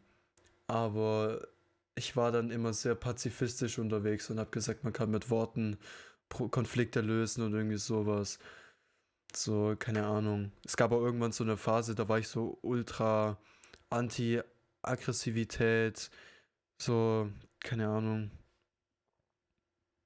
[0.68, 1.48] aber
[1.96, 5.78] ich war dann immer sehr pazifistisch unterwegs und habe gesagt, man kann mit Worten
[6.32, 8.40] Konflikte lösen und irgendwie sowas.
[9.36, 10.52] So, keine Ahnung.
[10.66, 13.38] Es gab auch irgendwann so eine Phase, da war ich so ultra
[13.90, 16.10] anti-Aggressivität,
[16.82, 18.32] so, keine Ahnung.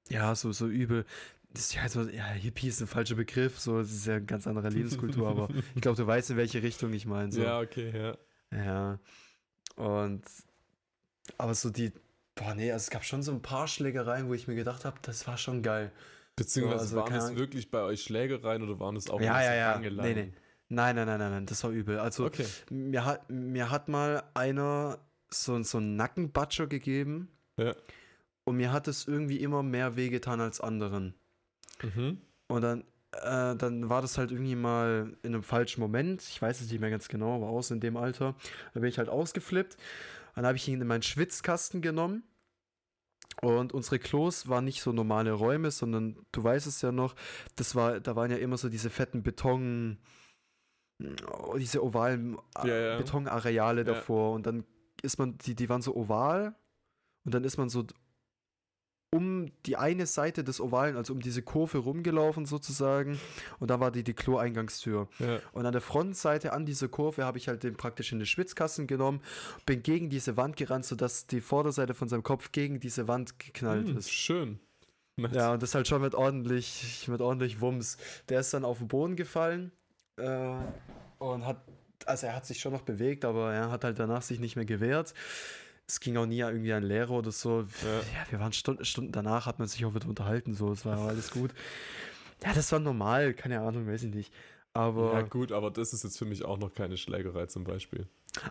[0.08, 1.04] Ja, so, so übel.
[1.50, 4.26] Das ist ja, so, ja, Hippie ist ein falscher Begriff, so, das ist ja eine
[4.26, 7.32] ganz andere Lebenskultur, aber ich glaube, du weißt, in welche Richtung ich meine.
[7.32, 7.42] So.
[7.42, 8.16] Ja, okay, ja.
[8.52, 9.00] Ja.
[9.76, 10.22] Und
[11.38, 11.92] aber so die,
[12.34, 14.98] boah, nee, also es gab schon so ein paar Schlägereien, wo ich mir gedacht habe,
[15.02, 15.92] das war schon geil.
[16.36, 19.54] Beziehungsweise also, waren es wirklich bei euch Schlägereien oder waren es auch Ja, so ja,
[19.54, 19.78] ja.
[19.78, 20.32] Nee, nee.
[20.68, 21.98] Nein, nein, nein, nein, nein, das war übel.
[21.98, 22.46] Also Okay.
[22.70, 24.98] mir hat mir hat mal einer
[25.30, 27.74] so, so einen Nackenbatscher gegeben Ja.
[28.44, 31.14] und mir hat es irgendwie immer mehr wehgetan als anderen.
[31.82, 32.20] Mhm.
[32.48, 32.80] Und dann,
[33.12, 36.22] äh, dann war das halt irgendwie mal in einem falschen Moment.
[36.22, 38.34] Ich weiß es nicht mehr ganz genau, aber aus in dem Alter.
[38.74, 39.76] Da bin ich halt ausgeflippt.
[40.34, 42.24] Dann habe ich ihn in meinen Schwitzkasten genommen.
[43.42, 47.14] Und unsere Klos waren nicht so normale Räume, sondern du weißt es ja noch,
[47.56, 49.98] das war, da waren ja immer so diese fetten Beton,
[51.58, 52.96] diese ovalen Ja, ja.
[52.98, 53.84] Betonareale Ja.
[53.84, 54.32] davor.
[54.32, 54.64] Und dann
[55.02, 56.56] ist man, die, die waren so oval
[57.24, 57.84] und dann ist man so
[59.16, 63.18] um die eine Seite des Ovalen, also um diese Kurve rumgelaufen sozusagen.
[63.58, 65.08] Und da war die, die Klo-Eingangstür.
[65.18, 65.38] Ja.
[65.52, 68.86] Und an der Frontseite an dieser Kurve habe ich halt den praktisch in den Schwitzkasten
[68.86, 69.20] genommen,
[69.64, 73.88] bin gegen diese Wand gerannt, sodass die Vorderseite von seinem Kopf gegen diese Wand geknallt
[73.88, 74.10] Hm, ist.
[74.12, 74.58] schön.
[75.18, 75.32] Nice.
[75.34, 77.96] Ja, und das halt schon mit ordentlich, mit ordentlich Wumms.
[78.28, 79.72] Der ist dann auf den Boden gefallen
[80.18, 80.54] äh,
[81.18, 81.56] und hat,
[82.04, 84.66] also er hat sich schon noch bewegt, aber er hat halt danach sich nicht mehr
[84.66, 85.14] gewehrt.
[85.88, 87.60] Es ging auch nie irgendwie an Lehrer oder so.
[87.60, 87.98] Ja.
[87.98, 90.98] Ja, wir waren Stunden, Stunden danach, hat man sich auch wieder unterhalten, so, es war
[90.98, 91.52] alles gut.
[92.44, 94.32] Ja, das war normal, keine Ahnung, weiß ich nicht.
[94.72, 98.06] Aber Ja, gut, aber das ist jetzt für mich auch noch keine Schlägerei zum Beispiel.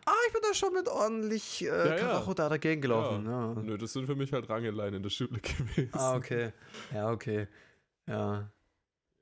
[0.06, 1.96] ah, ich bin da schon mit ordentlich äh, Ja, ja.
[1.98, 3.26] Karacho da dagegen gelaufen.
[3.26, 3.54] Ja.
[3.54, 5.90] Nö, das sind für mich halt Rangeleien in der Schule gewesen.
[5.92, 6.52] Ah, okay.
[6.94, 7.48] Ja, okay.
[8.08, 8.50] Ja.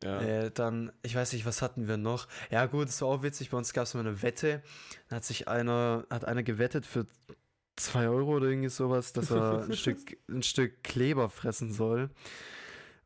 [0.02, 0.21] Ja.
[0.21, 2.28] Äh, dann, ich weiß nicht, was hatten wir noch?
[2.52, 3.49] Ja, gut, es war auch witzig.
[3.49, 4.62] Bei uns gab es mal eine Wette.
[5.10, 7.06] Da hat sich einer, hat einer gewettet für
[7.76, 12.10] 2 Euro oder irgendwie sowas, dass er ein Stück, ein Stück Kleber fressen soll.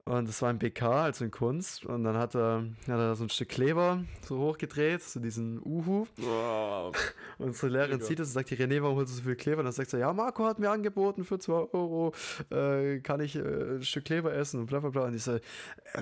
[0.08, 1.86] Und das war ein BK, also in Kunst.
[1.86, 6.08] Und dann hat er, hat er so ein Stück Kleber so hochgedreht, so diesen Uhu.
[6.16, 6.96] Wow.
[7.38, 9.60] Und unsere Lehrerin sieht es und sagt, die René, warum holst du so viel Kleber?
[9.60, 12.14] Und dann sagt sie, ja, Marco hat mir angeboten für 2 Euro,
[12.50, 15.04] äh, kann ich äh, ein Stück Kleber essen und bla bla bla.
[15.04, 15.42] Und die, so, äh,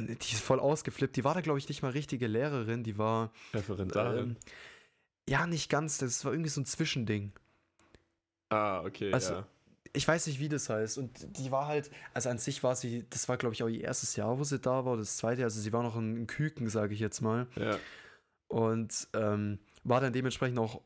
[0.01, 1.15] die ist voll ausgeflippt.
[1.15, 2.83] Die war da, glaube ich, nicht mal richtige Lehrerin.
[2.83, 4.19] Die war, Referendarin.
[4.19, 4.35] ähm,
[5.27, 5.97] ja, nicht ganz.
[5.97, 7.31] Das war irgendwie so ein Zwischending.
[8.49, 9.47] Ah, okay, also- ja.
[9.93, 10.97] Ich weiß nicht, wie das heißt.
[10.97, 13.81] Und die war halt, also an sich war sie, das war, glaube ich, auch ihr
[13.85, 16.93] erstes Jahr, wo sie da war, das zweite, also sie war noch ein Küken, sage
[16.93, 17.47] ich jetzt mal.
[17.55, 17.79] Ja.
[18.49, 20.81] Und ähm, war dann dementsprechend auch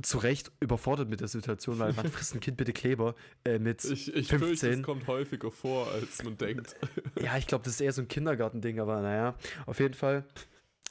[0.00, 3.84] zu Recht überfordert mit der Situation, weil wann frisst ein Kind bitte Kleber äh, mit.
[3.84, 4.72] Ich, ich fürchte, 15.
[4.72, 6.74] es kommt häufiger vor, als man denkt.
[7.20, 9.34] Ja, ich glaube, das ist eher so ein Kindergartending, aber naja,
[9.66, 10.24] auf jeden Fall.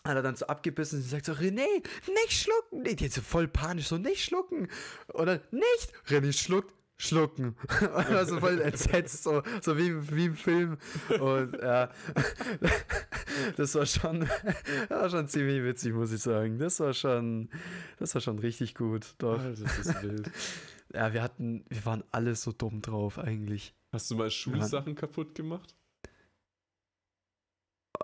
[0.04, 1.68] Hat er dann so abgebissen und sie sagt so, René,
[2.08, 2.82] nicht schlucken.
[2.82, 4.68] Nee, die ist so voll panisch, so nicht schlucken.
[5.14, 5.94] Und dann, nicht.
[6.08, 7.56] René schluckt, schlucken.
[7.82, 10.78] Und er war so voll entsetzt, so, so wie, wie im Film.
[11.20, 11.90] Und ja,
[13.58, 16.60] das war schon, das war schon ziemlich witzig, muss ich sagen.
[16.60, 17.50] Das war schon,
[18.00, 19.16] das war schon richtig gut.
[19.18, 19.40] Doch.
[19.40, 20.32] Alter, das ist wild.
[20.94, 23.74] Ja, wir hatten, wir waren alle so dumm drauf eigentlich.
[23.92, 25.76] Hast du mal Schulsachen kaputt gemacht?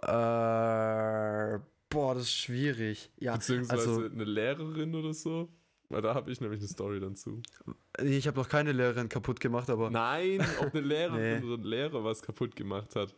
[0.02, 3.10] Äh, boah, das ist schwierig.
[3.20, 5.50] Ja, Beziehungsweise also- eine Lehrerin oder so?
[5.90, 7.42] Weil da habe ich nämlich eine Story dazu.
[8.04, 11.46] ich habe noch keine Lehrerin kaputt gemacht, aber Nein, ob eine Lehrerin Nee.
[11.48, 13.16] oder ein Lehrer was kaputt gemacht hat.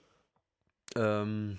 [0.95, 1.57] ähm,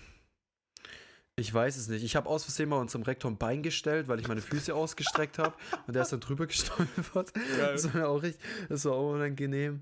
[1.36, 2.04] ich weiß es nicht.
[2.04, 5.38] Ich habe aus Versehen mal unserem Rektor ein Bein gestellt, weil ich meine Füße ausgestreckt
[5.38, 5.54] habe
[5.86, 7.32] und der ist dann drüber gestolpert.
[7.34, 7.72] Geil.
[7.72, 9.80] Das war auch richtig, das war auch unangenehm.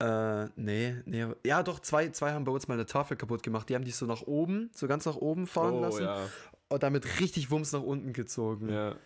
[0.00, 1.26] Äh, nee, nee.
[1.44, 3.68] Ja, doch, zwei, zwei haben bei uns mal eine Tafel kaputt gemacht.
[3.68, 6.28] Die haben die so nach oben, so ganz nach oben fahren Oh lassen ja,
[6.68, 8.68] und damit richtig Wumms nach unten gezogen.
[8.70, 8.96] ja.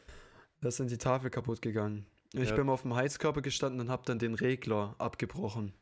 [0.61, 2.07] Da dann die Tafel kaputt gegangen.
[2.33, 2.57] Ich Ja.
[2.57, 5.75] bin mal auf dem Heizkörper gestanden und habe dann den Regler abgebrochen.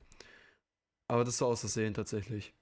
[1.06, 2.52] Aber das war aus Versehen tatsächlich.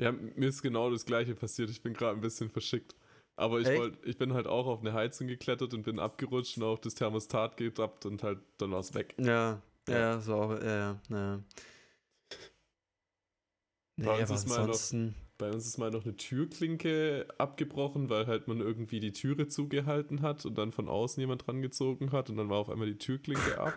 [0.00, 1.70] Ja, mir ist genau das gleiche passiert.
[1.70, 2.96] Ich bin gerade ein bisschen verschickt.
[3.36, 6.64] Aber ich, wollt, ich bin halt auch auf eine Heizung geklettert und bin abgerutscht und
[6.64, 9.14] auf das Thermostat getappt und halt dann war es weg.
[9.18, 11.40] Ja, ja, so ja, ja.
[13.96, 15.12] Nee, Bei uns ist mal noch-.
[15.38, 20.22] Bei uns ist mal noch eine Türklinke abgebrochen, weil halt man irgendwie die Türe zugehalten
[20.22, 23.58] hat und dann von außen jemand rangezogen hat und dann war auf einmal die Türklinke
[23.60, 23.74] ab.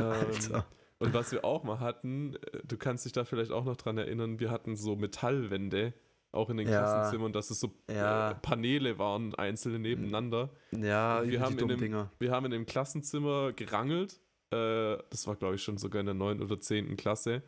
[0.00, 0.62] ähm,
[0.98, 3.98] und was wir auch mal hatten, äh, du kannst dich da vielleicht auch noch dran
[3.98, 5.92] erinnern, wir hatten so Metallwände,
[6.32, 6.78] auch in den Ja.
[6.80, 8.30] Klassenzimmern, dass es so Ja.
[8.30, 10.50] äh, Paneele waren, einzelne nebeneinander.
[10.72, 12.10] Ja, wir wir haben in dem- Dinger.
[12.18, 14.20] Wir haben in dem Klassenzimmer gerangelt.
[14.50, 16.40] Äh, das war, glaube ich, schon sogar in der 9.
[16.42, 16.96] oder 10.
[16.96, 17.42] Klasse.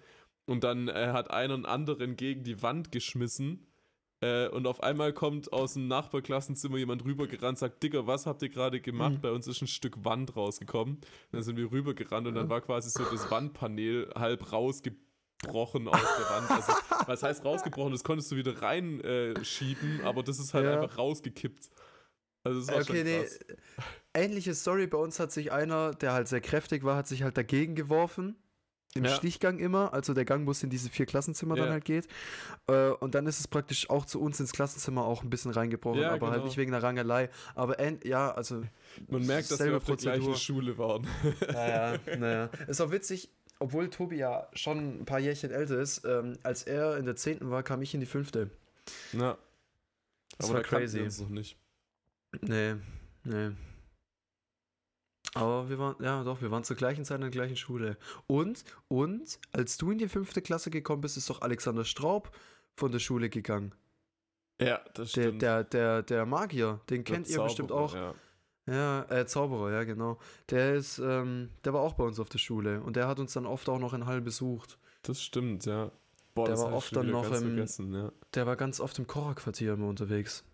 [0.46, 3.66] Und dann äh, hat einer einen anderen gegen die Wand geschmissen.
[4.20, 8.48] Äh, und auf einmal kommt aus dem Nachbarklassenzimmer jemand rübergerannt, sagt, Digga, was habt ihr
[8.48, 9.12] gerade gemacht?
[9.18, 9.20] Mhm.
[9.20, 11.00] Bei uns ist ein Stück Wand rausgekommen.
[11.30, 16.30] Dann sind wir rübergerannt und dann war quasi so das Wandpaneel halb rausgebrochen aus der
[16.36, 16.50] Wand.
[16.50, 16.72] Also,
[17.06, 17.92] was heißt rausgebrochen?
[17.92, 20.80] Das konntest du wieder reinschieben, äh, aber das ist halt Ja.
[20.80, 21.70] einfach rausgekippt.
[22.44, 23.20] Also war Okay, nee.
[23.22, 23.38] krass.
[24.14, 27.36] Ähnliche Story, bei uns hat sich einer, der halt sehr kräftig war, hat sich halt
[27.36, 28.36] dagegen geworfen.
[28.94, 29.14] Im Ja.
[29.14, 31.72] Stichgang immer, also der Gang, wo es in diese vier Klassenzimmer dann Ja.
[31.72, 32.08] halt geht.
[32.68, 36.00] Äh, und dann ist es praktisch auch zu uns ins Klassenzimmer auch ein bisschen reingebrochen,
[36.00, 36.46] Ja, aber halt genau.
[36.46, 37.28] nicht wegen der Rangelei.
[37.54, 38.62] Aber end, ja, also.
[39.08, 40.36] Man merkt, dass wir auf der gleichen Prozedur.
[40.36, 41.06] Schule waren.
[41.52, 42.50] Naja, naja.
[42.66, 46.96] Ist auch witzig, obwohl Tobi ja schon ein paar Jährchen älter ist, ähm, als er
[46.96, 47.50] in der 10.
[47.50, 48.30] war, kam ich in die 5.
[49.12, 49.36] Ja.
[50.38, 50.96] Das Aber war da crazy.
[50.98, 51.58] wir uns noch nicht.
[52.42, 52.74] Nee,
[53.24, 53.50] nee.
[55.34, 57.96] Aber wir waren, ja doch, wir waren zur gleichen Zeit in der gleichen Schule.
[58.26, 62.34] Und, und, als du in die fünfte Klasse gekommen bist, ist doch Alexander Straub
[62.76, 63.74] von der Schule gegangen.
[64.60, 65.42] Ja, das Der, stimmt.
[65.42, 67.94] der, der, der Magier, den Der kennt ihr bestimmt Zauberer, auch.
[67.94, 68.14] Ja.
[68.70, 70.18] Ja, äh, Zauberer, ja, genau.
[70.50, 73.32] Der ist, ähm, der war auch bei uns auf der Schule und der hat uns
[73.32, 74.78] dann oft auch noch in Hall besucht.
[75.02, 75.90] Das stimmt, ja.
[76.34, 78.12] Boah, Der das war oft dann noch im- ja.
[78.34, 80.44] Der war ganz oft im Kocher-Quartier immer unterwegs.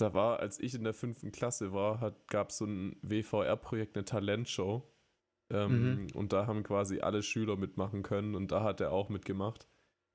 [0.00, 4.04] Da war, als ich in der fünften Klasse war, gab es so ein WVR-Projekt, eine
[4.04, 4.82] Talentshow.
[5.50, 6.06] Ähm, Mhm.
[6.14, 9.66] Und da haben quasi alle Schüler mitmachen können und da hat er auch mitgemacht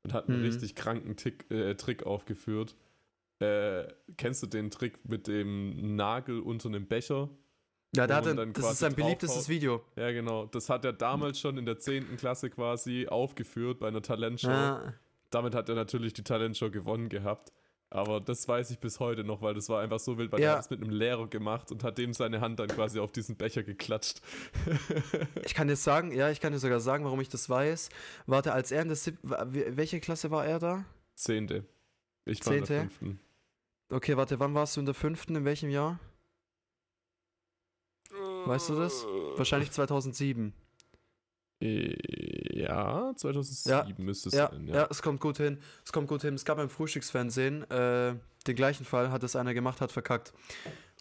[0.04, 0.46] und hat einen Mhm.
[0.46, 2.76] richtig kranken Tick, äh, Trick aufgeführt.
[3.40, 7.30] Äh, kennst du den Trick mit dem Nagel unter einem Becher?
[7.96, 9.50] Ja, da hat er, das ist sein beliebtestes.
[9.50, 9.82] Video.
[9.96, 10.46] Ja, genau.
[10.46, 12.16] Das hat er damals schon in der 10.
[12.18, 14.50] Klasse quasi aufgeführt bei einer Talentshow.
[14.50, 14.94] Ja,
[15.30, 17.52] Damit hat er natürlich die Talentshow gewonnen gehabt.
[17.96, 20.54] Aber das weiß ich bis heute noch, weil das war einfach so wild, weil Ja.
[20.54, 23.12] er hat es mit einem Lehrer gemacht und hat dem seine Hand dann quasi auf
[23.12, 24.22] diesen Becher geklatscht.
[25.46, 27.90] Ich kann dir sagen, ja, ich kann dir sogar sagen, warum ich das weiß.
[28.26, 30.86] Warte, als er in der sieb wa- wie- welche Klasse war er da?
[31.14, 31.66] Zehnte.
[32.26, 32.82] Ich war in der Zehnte?
[32.96, 33.20] fünften.
[33.92, 35.36] Okay, warte, wann warst du in der fünften?
[35.36, 36.00] In welchem Jahr?
[38.46, 39.06] Weißt du das?
[39.38, 40.54] Wahrscheinlich 2007.
[41.64, 44.68] Äh, Ja, 2007 müsste es Ja, sein.
[44.68, 44.88] ja.
[44.90, 45.58] es kommt gut hin.
[45.86, 46.34] Es kommt gut hin.
[46.36, 48.16] Es gab beim Frühstücksfernsehen äh,
[48.48, 50.34] den gleichen Fall, hat es einer gemacht, hat verkackt.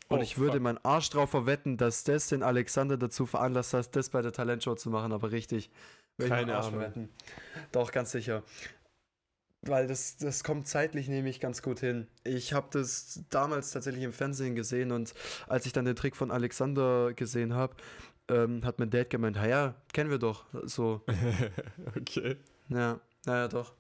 [0.09, 0.63] Und Oh, ich würde fuck.
[0.63, 4.75] meinen Arsch drauf verwetten, dass das den Alexander dazu veranlasst hat, das bei der Talentshow
[4.75, 5.71] zu machen, aber richtig.
[6.19, 6.81] Keine Arsch Ahnung.
[6.81, 7.09] verwetten.
[7.73, 8.43] Doch, ganz sicher.
[9.65, 12.09] Weil das, das kommt zeitlich nämlich ganz gut hin.
[12.25, 15.15] Ich habe das damals tatsächlich im Fernsehen gesehen und
[15.47, 17.77] als ich dann den Trick von Alexander gesehen habe,
[18.33, 20.47] ähm, hat mein Dad gemeint, "Ha ja, kennen wir doch.
[20.65, 21.03] So,
[21.97, 22.37] okay.
[22.69, 23.71] ja, naja, doch.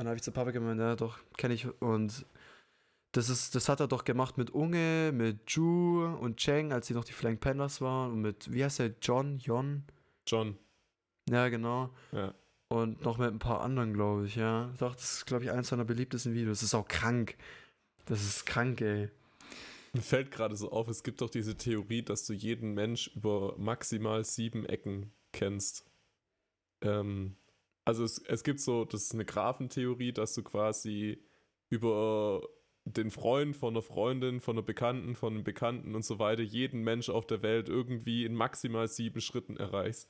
[0.00, 1.66] Und dann habe ich zu Papa gemeint, ja, doch, kenne ich.
[1.82, 2.24] Und
[3.12, 6.94] das ist, das hat er doch gemacht mit Unge, mit Ju und Cheng, als sie
[6.94, 8.12] noch die Flying Pandas waren.
[8.12, 9.82] Und mit, wie heißt der, John, Jon?
[10.26, 10.56] John.
[11.28, 11.90] Ja, genau.
[12.12, 12.34] Ja.
[12.68, 14.72] Und noch mit ein paar anderen, glaube ich, ja.
[14.78, 16.60] Doch, das ist, glaube ich, eins seiner beliebtesten Videos.
[16.60, 17.36] Das ist auch krank.
[18.06, 19.10] Das ist krank, ey.
[19.92, 23.56] Mir fällt gerade so auf, es gibt doch diese Theorie, dass du jeden Mensch über
[23.58, 25.84] maximal sieben Ecken kennst.
[26.80, 27.36] Ähm,
[27.84, 31.24] also es, es gibt so, das ist eine Graphentheorie, dass du quasi
[31.70, 32.42] über
[32.84, 36.82] den Freund von einer Freundin, von einer Bekannten, von einem Bekannten und so weiter jeden
[36.82, 40.08] Mensch auf der Welt irgendwie in maximal sieben Schritten erreichst.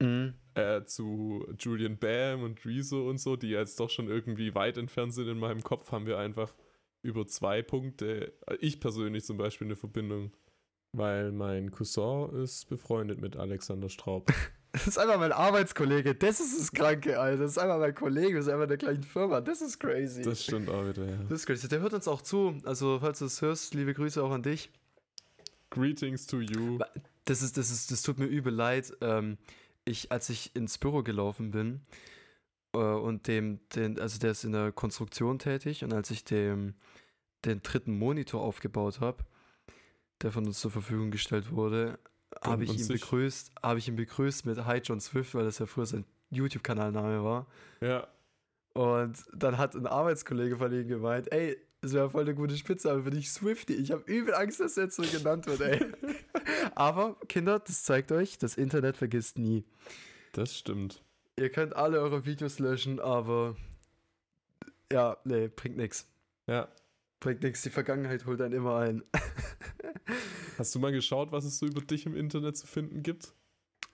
[0.00, 0.34] Mhm.
[0.54, 5.12] Äh, zu Julian Bam und Rezo und so, die jetzt doch schon irgendwie weit entfernt
[5.12, 6.54] sind in meinem Kopf, haben wir einfach
[7.02, 10.32] über zwei Punkte, äh, ich persönlich zum Beispiel eine Verbindung,
[10.92, 14.32] weil mein Cousin ist befreundet mit Alexander Straub.
[14.70, 16.14] Das ist einfach mein Arbeitskollege.
[16.14, 17.44] Das ist das Kranke, Alter.
[17.44, 18.36] Das ist einfach mein Kollege.
[18.36, 19.40] Das ist einfach in der gleichen Firma.
[19.40, 20.20] Das ist crazy.
[20.20, 21.16] Das stimmt auch wieder, ja.
[21.22, 21.68] Das ist crazy.
[21.68, 22.54] Der hört uns auch zu.
[22.64, 24.70] Also, falls du es hörst, liebe Grüße auch an dich.
[25.70, 26.78] Greetings to you.
[27.24, 28.92] Das ist, das ist, das tut mir übel leid.
[29.00, 29.38] Ähm,
[29.86, 31.80] ich, als ich ins Büro gelaufen bin
[32.74, 36.74] äh, und dem, den, also der ist in der Konstruktion tätig und als ich dem
[37.44, 39.24] den dritten Monitor aufgebaut habe,
[40.22, 41.98] der von uns zur Verfügung gestellt wurde,
[42.44, 45.66] habe ich ihn begrüßt, habe ich ihn begrüßt mit Hi John Swift, weil das ja
[45.66, 47.46] früher sein YouTube-Kanalname war.
[47.80, 48.06] Ja,
[48.74, 53.04] Und dann hat ein Arbeitskollege von ihm gemeint, ey, das wäre voll eine gute Spitzname
[53.04, 53.74] für dich, Swifty.
[53.74, 55.86] Ich habe übel Angst, dass er jetzt so genannt wird, ey.
[56.74, 59.64] Aber, Kinder, das zeigt euch, das Internet vergisst nie.
[60.32, 61.02] das stimmt.
[61.38, 63.56] Ihr könnt alle eure Videos löschen, aber
[64.92, 66.06] ja, nee, bringt nix.
[66.46, 66.68] Ja.
[67.20, 69.02] Bringt nix, die Vergangenheit holt einen immer ein.
[70.58, 73.32] Hast du mal geschaut, was es so über dich im Internet zu finden gibt?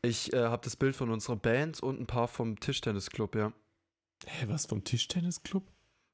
[0.03, 3.53] Ich äh, habe das Bild von unserer Band und ein paar vom Tischtennisclub, ja.
[4.27, 5.65] Hä, was vom Tischtennisclub?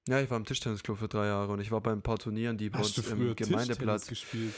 [0.09, 2.59] Ja, ich war im Tischtennisclub für drei Jahre und ich war bei ein paar Turnieren,
[2.59, 4.07] die bei Hast uns im Gemeindeplatz.
[4.07, 4.55] Gespielt?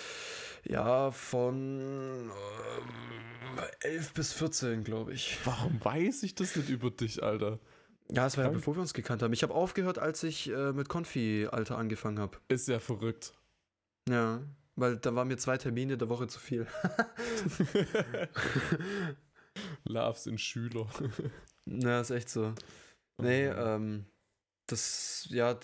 [0.65, 5.39] Ja, von ähm, 11 bis 14, glaube ich.
[5.45, 7.59] Warum weiß ich das nicht über dich, Alter?
[8.11, 9.33] Ja, es war ja bevor wir uns gekannt haben.
[9.33, 12.39] Ich habe aufgehört, als ich äh, mit Konfi-Alter angefangen habe.
[12.49, 13.35] Ist ja verrückt.
[14.09, 14.43] Ja,
[14.77, 16.67] weil da waren mir zwei Termine der Woche zu viel.
[19.85, 20.87] Love sind Schüler.
[21.67, 22.55] ja, ist echt so.
[23.19, 24.07] Nee, ähm,
[24.67, 25.59] das, ja,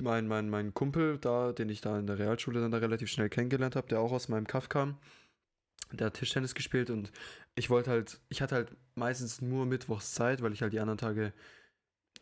[0.00, 3.28] mein, mein, mein Kumpel da, den ich da in der Realschule dann da relativ schnell
[3.28, 4.98] kennengelernt habe, der auch aus meinem Kaff kam,
[5.92, 7.12] der hat Tischtennis gespielt und
[7.54, 10.98] ich wollte halt, ich hatte halt meistens nur Mittwochs Zeit, weil ich halt die anderen
[10.98, 11.32] Tage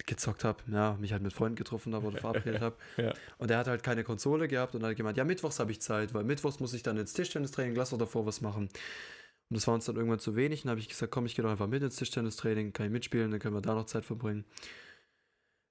[0.07, 2.77] gezockt habe, ja, mich halt mit Freunden getroffen habe oder verabredet habe.
[2.97, 3.13] Ja.
[3.39, 6.13] Und er hat halt keine Konsole gehabt und hat gemeint, ja, Mittwochs habe ich Zeit,
[6.15, 8.65] weil Mittwochs muss ich dann ins Tischtennistraining, lass doch davor was machen.
[8.65, 10.61] Und das war uns dann irgendwann zu wenig.
[10.61, 12.93] Und dann habe ich gesagt, komm, ich gehe doch einfach mit ins Tischtennistraining, kann ich
[12.93, 14.45] mitspielen, dann können wir da noch Zeit verbringen.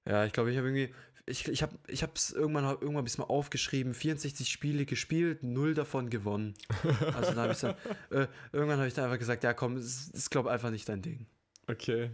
[0.04, 0.92] Ja, ich glaube, ich habe irgendwie,
[1.26, 5.74] ich, ich habe ich es irgendwann, irgendwann habe ich mal aufgeschrieben, 64 Spiele gespielt, null
[5.74, 6.54] davon gewonnen.
[7.14, 7.76] Also dann habe ich dann,
[8.10, 11.02] äh, irgendwann habe ich dann einfach gesagt, ja komm, es ist, glaube einfach nicht dein
[11.02, 11.26] Ding.
[11.68, 12.10] Okay.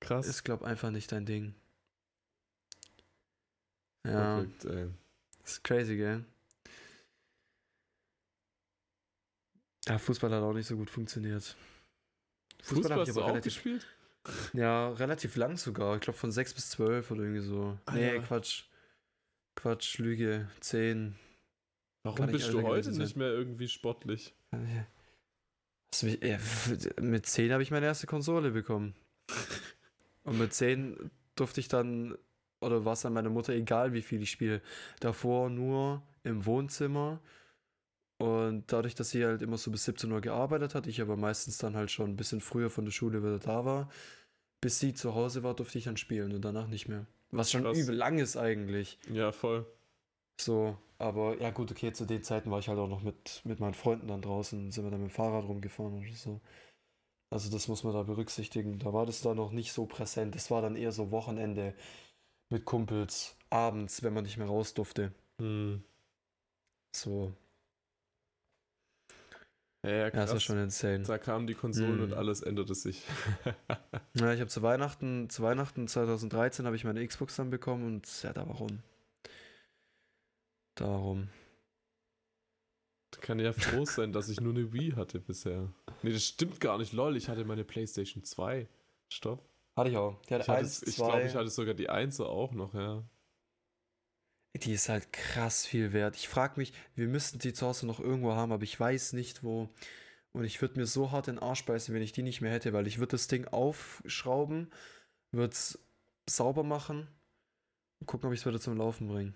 [0.00, 0.26] Krass.
[0.26, 1.54] Ist, glaube einfach nicht dein Ding.
[4.06, 4.90] Ja, Verrückt, ey.
[5.44, 6.24] ist crazy, gell?
[9.86, 11.56] Ja, Fußball hat auch nicht so gut funktioniert.
[12.62, 13.86] Fußball, hab hast ich du aber auch gespielt?
[14.52, 15.96] Ja, relativ lang sogar.
[15.96, 17.78] Ich glaube von 6 bis 12 oder irgendwie so.
[17.86, 18.22] Ah, nee, ja.
[18.22, 18.64] Quatsch.
[19.56, 20.48] Quatsch, Lüge.
[20.60, 21.14] 10.
[22.02, 23.18] Warum Kann bist du heute gewesen nicht sein.
[23.18, 24.34] mehr irgendwie sportlich?
[26.02, 26.38] Mich, ja,
[27.00, 28.94] mit 10 habe ich meine erste Konsole bekommen.
[30.24, 32.16] Und mit 10 durfte ich dann,
[32.60, 34.60] oder war es dann meiner Mutter egal, wie viel ich spiele.
[35.00, 37.20] Davor nur im Wohnzimmer.
[38.18, 41.58] Und dadurch, dass sie halt immer so bis 17 Uhr gearbeitet hat, ich aber meistens
[41.58, 43.90] dann halt schon ein bisschen früher von der Schule wieder da war,
[44.60, 47.06] bis sie zu Hause war, durfte ich dann spielen und danach nicht mehr.
[47.30, 47.76] Was schon Krass.
[47.76, 48.98] übel lang ist eigentlich.
[49.10, 49.66] Ja, voll.
[50.40, 53.60] So, aber ja gut, okay, zu den Zeiten war ich halt auch noch mit, mit
[53.60, 56.40] meinen Freunden dann draußen, sind wir dann mit dem Fahrrad rumgefahren oder so.
[57.30, 58.78] Also das muss man da berücksichtigen.
[58.78, 60.36] Da war das da noch nicht so präsent.
[60.36, 61.74] Das war dann eher so Wochenende mit
[62.50, 65.12] mit Kumpels abends, wenn man nicht mehr raus durfte.
[65.40, 65.82] Hm.
[66.94, 67.32] So.
[69.84, 70.42] Ja, ja, Ja, das war krass.
[70.42, 71.02] schon insane.
[71.04, 72.02] Da kamen die Konsolen Hm.
[72.04, 73.02] und alles änderte sich.
[74.14, 78.22] Ja, ich habe zu Weihnachten, zu Weihnachten 2013 habe ich meine Xbox dann bekommen und
[78.22, 78.78] ja, da warum?
[80.76, 81.28] Darum.
[83.20, 85.72] Kann ja froh sein, dass ich nur eine Wii hatte bisher.
[86.02, 86.92] Nee, das stimmt gar nicht.
[86.92, 88.68] Lol, ich hatte meine PlayStation 2.
[89.08, 89.48] Stopp.
[89.76, 90.20] Hatte ich auch.
[90.26, 91.06] Ich, hatte, ich zwei.
[91.10, 93.02] glaube, ich hatte sogar die 1 auch noch, ja.
[94.54, 96.16] Die ist halt krass viel wert.
[96.16, 99.42] Ich frage mich, wir müssten die zu Hause noch irgendwo haben, aber ich weiß nicht
[99.42, 99.68] wo.
[100.32, 102.72] Und ich würde mir so hart den Arsch beißen, wenn ich die nicht mehr hätte,
[102.72, 104.70] weil ich würde das Ding aufschrauben,
[105.32, 105.78] würde es
[106.28, 107.08] sauber machen
[108.00, 109.34] und gucken, ob ich es wieder zum Laufen bringe.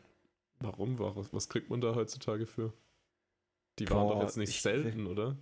[0.60, 0.98] Warum?
[0.98, 2.72] Was, was kriegt man da heutzutage für?
[3.78, 5.36] Die waren Boah, doch jetzt nicht ich- selten, oder?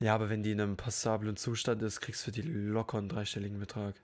[0.00, 3.08] Ja, aber wenn die in einem passablen Zustand ist, kriegst du für die locker einen
[3.08, 4.02] dreistelligen Betrag.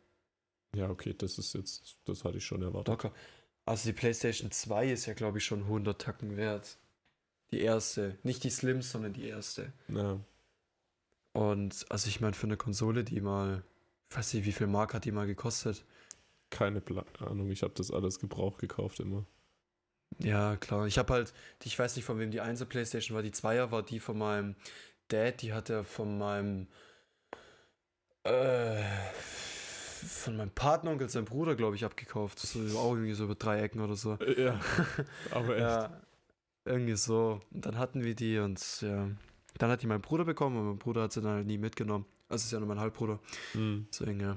[0.77, 2.89] Ja, okay, das ist jetzt, das hatte ich schon erwartet.
[2.89, 3.13] Locker.
[3.69, 6.79] Also die PlayStation 2 ist ja, glaube ich, schon 100 Tacken wert.
[7.51, 8.17] Die erste.
[8.23, 9.75] Nicht die Slim, sondern die erste.
[9.89, 10.19] Ja.
[11.35, 13.63] Und also ich meine, für eine Konsole, die mal,
[14.09, 15.85] ich weiß nicht, wie viel Mark hat die mal gekostet?
[16.49, 19.27] Keine Pla Ahnung, ich habe das alles Gebrauch gekauft immer.
[20.19, 20.87] Ja, klar.
[20.87, 23.23] Ich habe halt, ich weiß nicht, von wem die 1 Playstation war.
[23.23, 24.57] Die 2er war die von meinem
[25.09, 26.69] Dad, die hatte von meinem,
[28.25, 28.83] äh,
[29.99, 32.39] von meinem Patenonkel, sein Bruder, glaube ich, abgekauft.
[32.39, 34.19] So, auch irgendwie so über drei Ecken oder so.
[34.37, 34.61] Ja,
[35.31, 35.61] aber echt.
[35.61, 36.01] Ja,
[36.65, 37.41] irgendwie so.
[37.53, 39.09] Und dann hatten wir die und ja,
[39.59, 42.07] dann hat die mein Bruder bekommen und mein Bruder hat sie dann halt nie mitgenommen.
[42.29, 43.19] Also ist ja nur mein Halbbruder.
[43.53, 43.87] Hm.
[43.91, 44.37] Deswegen, ja.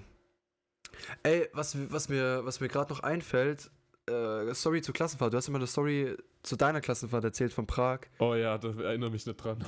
[1.23, 3.69] Ey, was, was mir, was mir gerade noch einfällt,
[4.09, 5.33] äh, Story zur Klassenfahrt.
[5.33, 8.01] Du hast immer eine Story zu deiner Klassenfahrt erzählt von Prag.
[8.19, 9.63] Oh ja, da erinnere mich nicht dran.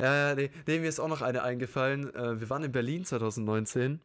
[0.00, 2.14] Ja, ja, nee, nee, mir ist auch noch eine eingefallen.
[2.14, 4.00] Äh, wir waren in Berlin 2019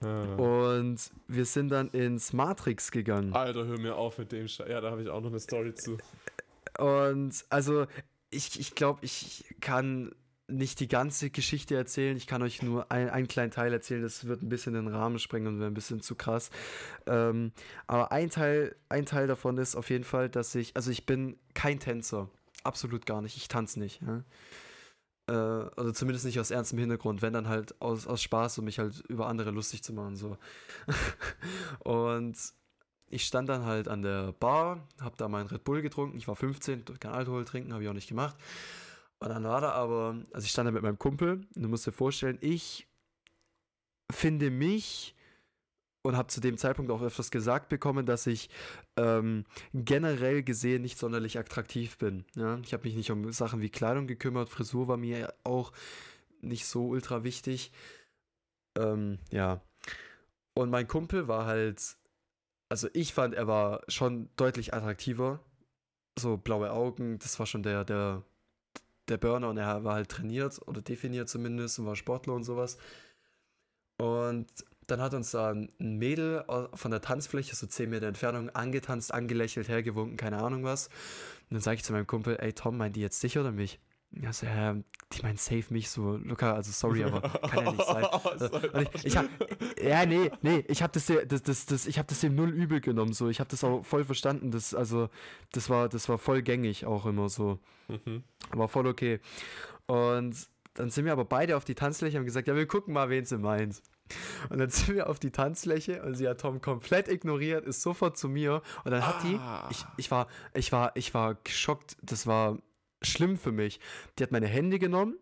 [0.00, 3.32] Und wir sind dann ins Matrix gegangen.
[3.32, 4.68] Alter, hör mir auf mit dem Scheiß.
[4.68, 5.98] Ja, da habe ich auch noch eine Story zu.
[6.78, 7.86] Und also,
[8.30, 10.14] ich, ich glaube, ich kann
[10.46, 12.16] nicht die ganze Geschichte erzählen.
[12.16, 14.02] Ich kann euch nur ein, einen kleinen Teil erzählen.
[14.02, 16.50] Das wird ein bisschen den Rahmen sprengen und wäre ein bisschen zu krass.
[17.06, 17.52] Ähm,
[17.86, 21.38] aber ein Teil, ein Teil davon ist auf jeden Fall, dass ich, also ich bin
[21.54, 22.28] kein Tänzer.
[22.62, 23.36] Absolut gar nicht.
[23.36, 24.02] Ich tanze nicht.
[24.02, 24.22] Ja?
[25.26, 28.78] Äh, also zumindest nicht aus ernstem Hintergrund, wenn dann halt aus, aus Spaß, um mich
[28.78, 30.16] halt über andere lustig zu machen.
[30.16, 30.36] So.
[31.80, 32.36] und
[33.08, 36.16] ich stand dann halt an der Bar, hab da meinen Red Bull getrunken.
[36.16, 38.36] Ich war 15, durfte kein Alkohol trinken, habe ich auch nicht gemacht.
[39.18, 41.86] Und dann war da aber, also ich stand da mit meinem Kumpel und du musst
[41.86, 42.86] dir vorstellen, ich
[44.10, 45.13] finde mich
[46.04, 48.50] und habe zu dem Zeitpunkt auch öfters gesagt bekommen, dass ich
[48.96, 52.26] ähm, generell gesehen nicht sonderlich attraktiv bin.
[52.36, 52.58] Ja?
[52.62, 55.72] Ich habe mich nicht um Sachen wie Kleidung gekümmert, Frisur war mir auch
[56.42, 57.72] nicht so ultra wichtig.
[58.76, 59.62] Ähm, ja.
[60.52, 61.96] Und mein Kumpel war halt,
[62.68, 65.40] also ich fand, er war schon deutlich attraktiver.
[66.18, 68.22] So blaue Augen, das war schon der, der,
[69.08, 72.76] der Burner und er war halt trainiert oder definiert zumindest und war Sportler und sowas.
[73.96, 74.48] Und
[74.86, 79.68] dann hat uns da ein Mädel von der Tanzfläche, so 10 Meter Entfernung, angetanzt, angelächelt,
[79.68, 80.88] hergewunken, keine Ahnung was.
[80.88, 83.80] Und dann sage ich zu meinem Kumpel, ey Tom, meint die jetzt dich oder mich?
[84.12, 84.74] Ja, so, ja,
[85.12, 88.04] die meint safe mich, so, Luca, also sorry, aber kann ja nicht sein.
[88.72, 89.26] Und ich, ich hab,
[89.82, 92.80] ja, nee, nee, ich habe das, das, das, das, ich hab das dem null übel
[92.80, 95.08] genommen, so, ich habe das auch voll verstanden, das, also,
[95.50, 97.58] das war, das war voll gängig auch immer so,
[97.88, 98.22] Mhm.
[98.52, 99.20] war voll okay.
[99.86, 102.94] Und dann sind wir aber beide auf die Tanzfläche und haben gesagt, ja, wir gucken
[102.94, 103.82] mal, wen sie meint.
[104.50, 108.16] Und dann sind wir auf die Tanzfläche und sie hat Tom komplett ignoriert, ist sofort
[108.18, 109.68] zu mir und dann hat die, Ah.
[109.70, 112.58] ich, ich war, ich war, ich war geschockt, das war
[113.02, 113.80] schlimm für mich.
[114.18, 115.16] Die hat meine Hände genommen,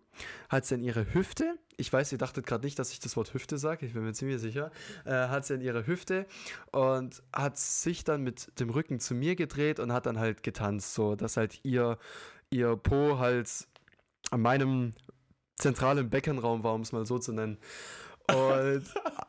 [0.49, 3.35] hat sie in ihre Hüfte, ich weiß, ihr dachtet gerade nicht, dass ich das Wort
[3.35, 4.71] Hüfte sage, ich bin mir ziemlich sicher,
[5.05, 6.27] äh, hat sie in ihre Hüfte
[6.71, 10.95] und hat sich dann mit dem Rücken zu mir gedreht und hat dann halt getanzt,
[10.95, 11.99] so dass halt ihr,
[12.51, 13.49] ihr Po halt
[14.31, 14.93] an meinem
[15.57, 17.59] zentralen Beckenraum war, um es mal so zu nennen.
[18.29, 18.85] Und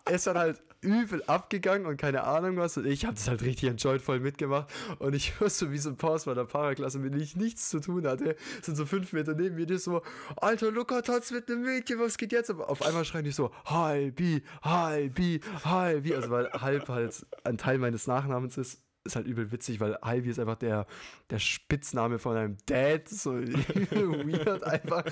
[0.09, 2.77] ist dann halt übel abgegangen und keine Ahnung was.
[2.77, 4.69] Und ich habe das halt richtig enjoyed, voll mitgemacht.
[4.99, 7.79] Und ich so wie so ein Pause bei der Paraklasse, mit dem ich nichts zu
[7.79, 8.35] tun hatte.
[8.61, 10.01] Sind so fünf Meter neben mir, die so,
[10.37, 12.49] Alter, Luca tanzt mit einem Mädchen, was geht jetzt?
[12.49, 16.15] Aber auf einmal schreien die so, Halbi, Halbi, Halbi.
[16.15, 18.81] Also weil Halb halt ein Teil meines Nachnamens ist.
[19.05, 20.87] Ist halt übel witzig, weil Halbi ist einfach der,
[21.29, 23.09] der Spitzname von einem Dad.
[23.09, 25.03] So weird einfach.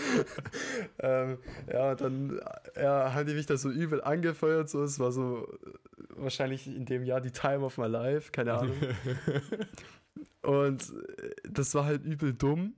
[0.99, 1.37] ähm,
[1.71, 2.39] ja, dann
[2.75, 4.69] ja, haben die mich da so übel angefeuert.
[4.69, 5.71] So, es war so äh,
[6.15, 8.77] wahrscheinlich in dem Jahr die Time of my life, keine Ahnung.
[10.41, 12.75] Und äh, das war halt übel dumm,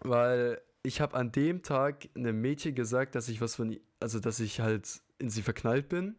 [0.00, 4.40] weil ich habe an dem Tag einem Mädchen gesagt, dass ich was von, also dass
[4.40, 6.16] ich halt in sie verknallt bin.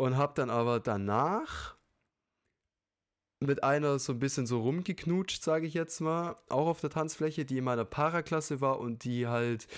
[0.00, 1.74] Und habe dann aber danach
[3.40, 7.44] mit einer so ein bisschen so rumgeknutscht, sage ich jetzt mal, auch auf der Tanzfläche,
[7.44, 9.68] die in meiner Paraklasse war und die halt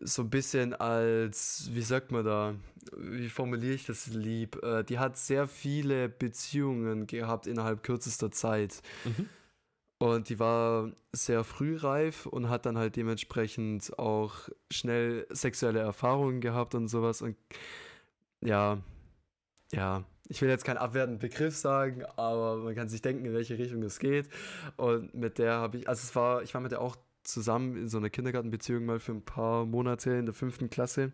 [0.00, 2.54] so ein bisschen als, wie sagt man da,
[2.96, 8.82] wie formuliere ich das lieb, äh, die hat sehr viele Beziehungen gehabt innerhalb kürzester Zeit.
[9.04, 9.28] Mhm.
[9.98, 16.74] Und die war sehr frühreif und hat dann halt dementsprechend auch schnell sexuelle Erfahrungen gehabt
[16.74, 17.22] und sowas.
[17.22, 17.36] Und
[18.42, 18.78] ja,
[19.72, 23.58] ja, ich will jetzt keinen abwertenden Begriff sagen, aber man kann sich denken, in welche
[23.58, 24.28] Richtung es geht.
[24.76, 27.88] Und mit der habe ich, also es war, ich war mit der auch zusammen in
[27.88, 31.12] so einer Kindergartenbeziehung mal für ein paar Monate in der fünften Klasse.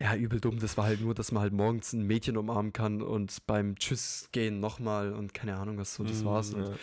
[0.00, 0.58] ja, übel dumm.
[0.58, 4.28] Das war halt nur, dass man halt morgens ein Mädchen umarmen kann und beim Tschüss
[4.32, 6.54] gehen nochmal und keine Ahnung, was so, das mm, war's.
[6.54, 6.76] Und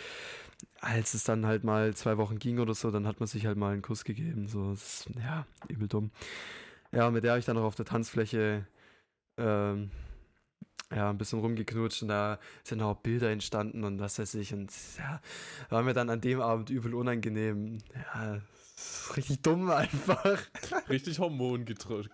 [0.80, 3.56] als es dann halt mal zwei Wochen ging oder so, dann hat man sich halt
[3.56, 4.48] mal einen Kuss gegeben.
[4.48, 6.10] So, das, ja, übel dumm.
[6.92, 8.66] Ja, mit der habe ich dann auch auf der Tanzfläche
[9.36, 9.90] ähm,
[10.94, 14.52] ja, ein bisschen rumgeknutscht und da sind auch Bilder entstanden und was weiß ich.
[14.52, 15.20] Und ja,
[15.68, 17.78] war mir dann an dem Abend übel unangenehm.
[17.94, 18.40] Ja,
[19.16, 20.38] richtig dumm einfach.
[20.88, 22.10] Richtig hormongesteuert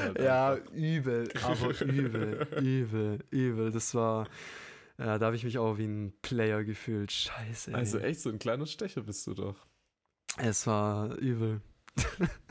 [0.00, 0.20] halt.
[0.20, 0.72] Ja, einfach.
[0.72, 3.70] übel, aber übel, übel, übel.
[3.70, 4.28] Das war.
[4.98, 7.12] Ja, da habe ich mich auch wie ein Player gefühlt.
[7.12, 7.70] Scheiße.
[7.70, 7.76] Ey.
[7.76, 9.66] Also echt, so ein kleiner Stecher bist du doch.
[10.38, 11.60] Es war übel.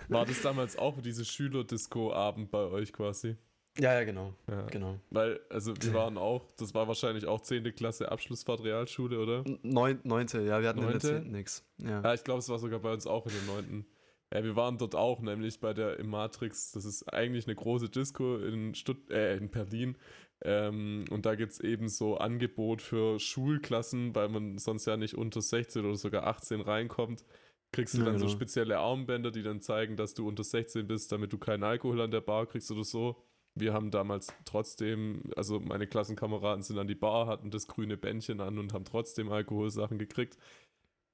[0.09, 3.35] War das damals auch diese Schülerdisco-Abend bei euch quasi?
[3.77, 4.33] Ja, ja, genau.
[4.49, 4.65] Ja.
[4.67, 4.99] genau.
[5.09, 7.75] Weil, also wir waren auch, das war wahrscheinlich auch 10.
[7.75, 9.43] Klasse Abschlussfahrt Realschule, oder?
[9.63, 11.07] Neun, neunte, ja, wir hatten Neunte?
[11.07, 11.31] in der 10.
[11.31, 11.65] nix.
[11.79, 13.85] Ja, ja ich glaube, es war sogar bei uns auch in der 9.
[14.33, 17.89] Ja, wir waren dort auch, nämlich bei der im Matrix, das ist eigentlich eine große
[17.89, 19.97] Disco in, Stutt äh, in Berlin.
[20.41, 25.15] Ähm, und da gibt es eben so Angebot für Schulklassen, weil man sonst ja nicht
[25.15, 27.23] unter 16 oder sogar 18 reinkommt.
[27.71, 28.27] Kriegst du ja, dann genau.
[28.27, 32.01] so spezielle Armbänder, die dann zeigen, dass du unter 16 bist, damit du keinen Alkohol
[32.01, 33.21] an der Bar kriegst oder so
[33.55, 38.41] wir haben damals trotzdem, also meine Klassenkameraden sind an die Bar, hatten das grüne Bändchen
[38.41, 40.37] an und haben trotzdem Alkoholsachen gekriegt.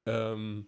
[0.08, 0.68] Ähm,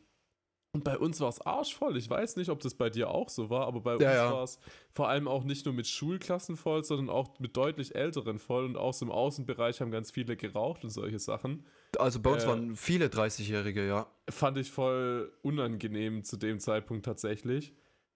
[0.75, 1.97] und bei uns war es arschvoll.
[1.97, 4.31] Ich weiß nicht, ob das bei dir auch so war, aber bei ja, uns ja.
[4.33, 4.59] war es
[4.91, 8.65] vor allem auch nicht nur mit Schulklassen voll, sondern auch mit deutlich älteren voll.
[8.65, 11.65] Und auch so im Außenbereich haben ganz viele geraucht und solche Sachen.
[11.99, 14.07] Also bei uns äh, waren viele 30-Jährige, ja.
[14.29, 17.73] Fand ich voll unangenehm zu dem Zeitpunkt tatsächlich.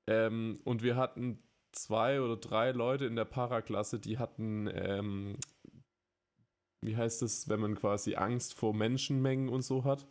[0.08, 1.44] Ähm, und wir hatten
[1.78, 5.38] zwei oder drei Leute in der Paraklasse, die hatten, ähm,
[6.82, 10.08] wie heißt es, wenn man quasi Angst vor Menschenmengen und so hat.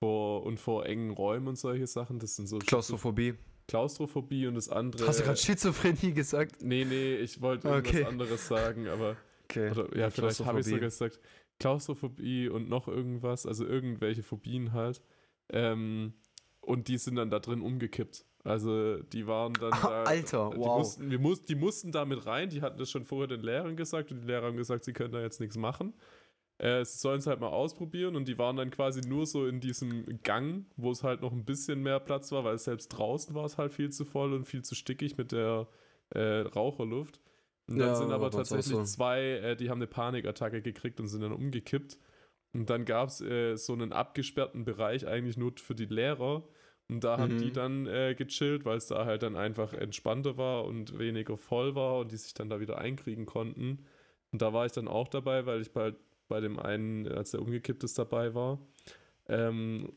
[0.00, 2.18] Vor, und vor engen Räumen und solche Sachen.
[2.18, 2.58] Das sind so.
[2.58, 3.34] Klaustrophobie.
[3.68, 5.06] Klaustrophobie und das andere.
[5.06, 6.62] Hast du gerade Schizophrenie gesagt?
[6.62, 8.04] Nee, nee, ich wollte irgendwas okay.
[8.04, 9.16] anderes sagen, aber.
[9.44, 9.70] Okay.
[9.70, 11.20] Oder, ja, vielleicht habe ich sogar gesagt.
[11.60, 15.00] Klaustrophobie und noch irgendwas, also irgendwelche Phobien halt.
[15.50, 16.14] Ähm,
[16.60, 18.24] und die sind dann da drin umgekippt.
[18.44, 20.02] Also die waren dann da.
[20.04, 20.78] Alter, die wow.
[20.78, 23.76] Mussten, wir muss, die mussten da mit rein, die hatten das schon vorher den Lehrern
[23.76, 25.94] gesagt und die Lehrer haben gesagt, sie können da jetzt nichts machen.
[26.58, 29.60] Äh, sie sollen es halt mal ausprobieren und die waren dann quasi nur so in
[29.60, 33.44] diesem Gang, wo es halt noch ein bisschen mehr Platz war, weil selbst draußen war
[33.44, 35.68] es halt viel zu voll und viel zu stickig mit der
[36.10, 37.20] äh, Raucherluft.
[37.68, 38.84] Und dann ja, sind aber tatsächlich so.
[38.84, 41.98] zwei, äh, die haben eine Panikattacke gekriegt und sind dann umgekippt.
[42.54, 46.44] Und dann gab es äh, so einen abgesperrten Bereich eigentlich nur für die Lehrer
[46.88, 47.20] und da mhm.
[47.20, 47.52] haben die mhm.
[47.52, 52.00] dann äh, gechillt, weil es da halt dann einfach entspannter war und weniger voll war
[52.00, 53.84] und die sich dann da wieder einkriegen konnten.
[54.30, 55.94] Und da war ich dann auch dabei, weil ich bei,
[56.28, 58.58] bei dem einen, als der umgekippt ist, dabei war.
[59.26, 59.92] Ähm,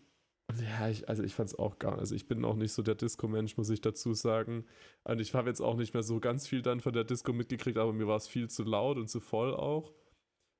[0.61, 2.95] ja, ich, also ich fand es auch gar Also ich bin auch nicht so der
[2.95, 4.65] Disco-Mensch, muss ich dazu sagen.
[5.03, 7.77] Und ich habe jetzt auch nicht mehr so ganz viel dann von der Disco mitgekriegt,
[7.77, 9.91] aber mir war es viel zu laut und zu voll auch.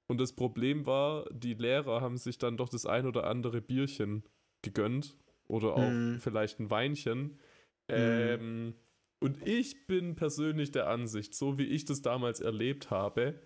[0.08, 4.24] Und das Problem war, die Lehrer haben sich dann doch das ein oder andere Bierchen
[4.62, 5.16] gegönnt
[5.48, 6.20] oder auch mhm.
[6.20, 7.22] vielleicht ein Weinchen.
[7.22, 7.36] Mhm.
[7.90, 8.74] Ähm,
[9.20, 13.40] und ich bin persönlich der Ansicht, so wie ich das damals erlebt habe,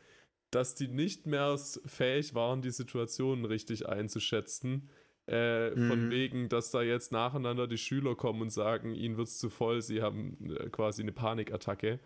[0.52, 4.90] dass die nicht mehr fähig waren, die Situationen richtig einzuschätzen.
[5.28, 5.88] Äh, mhm.
[5.88, 9.50] Von wegen, dass da jetzt nacheinander die Schüler kommen und sagen, ihnen wird es zu
[9.50, 12.00] voll, sie haben äh, quasi eine Panikattacke.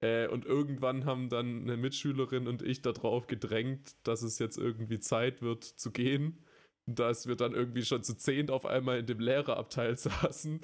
[0.00, 4.98] Äh, und irgendwann haben dann eine Mitschülerin und ich darauf gedrängt, dass es jetzt irgendwie
[4.98, 6.44] Zeit wird zu gehen
[6.86, 10.60] dass wir dann irgendwie schon zu zehn auf einmal in dem Lehrerabteil saßen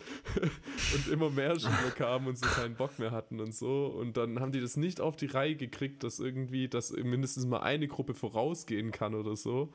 [0.94, 3.86] und immer mehr Schüler kamen und so keinen Bock mehr hatten und so.
[3.86, 7.60] Und dann haben die das nicht auf die Reihe gekriegt, dass irgendwie, dass mindestens mal
[7.60, 9.72] eine Gruppe vorausgehen kann oder so.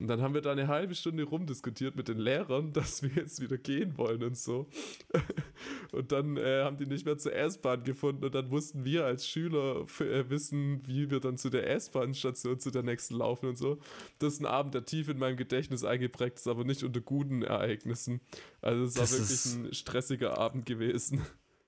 [0.00, 3.40] Und dann haben wir da eine halbe Stunde rumdiskutiert mit den Lehrern, dass wir jetzt
[3.40, 4.68] wieder gehen wollen und so.
[5.92, 9.28] Und dann äh, haben die nicht mehr zur S-Bahn gefunden und dann mussten wir als
[9.28, 13.78] Schüler äh, wissen, wie wir dann zu der S-Bahn-Station, zu der nächsten laufen und so.
[14.18, 17.42] Das ist ein Abend, der tief in meinem Gedächtnis eingeprägt ist, aber nicht unter guten
[17.42, 18.20] Ereignissen.
[18.60, 21.22] Also es war wirklich ein stressiger Abend gewesen.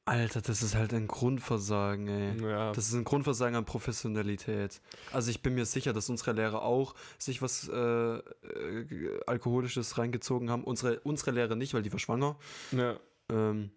[0.07, 2.41] Alter, das ist halt ein Grundversagen, ey.
[2.49, 4.81] Ja, Das ist ein Grundversagen an Professionalität.
[5.13, 7.75] Also ich bin mir sicher, dass unsere Lehrer auch sich was äh,
[8.19, 10.63] äh, Alkoholisches reingezogen haben.
[10.63, 12.39] Unsere, unsere Lehrer nicht, weil die war schwanger.
[12.71, 12.99] ja,
[13.31, 13.73] Ähm,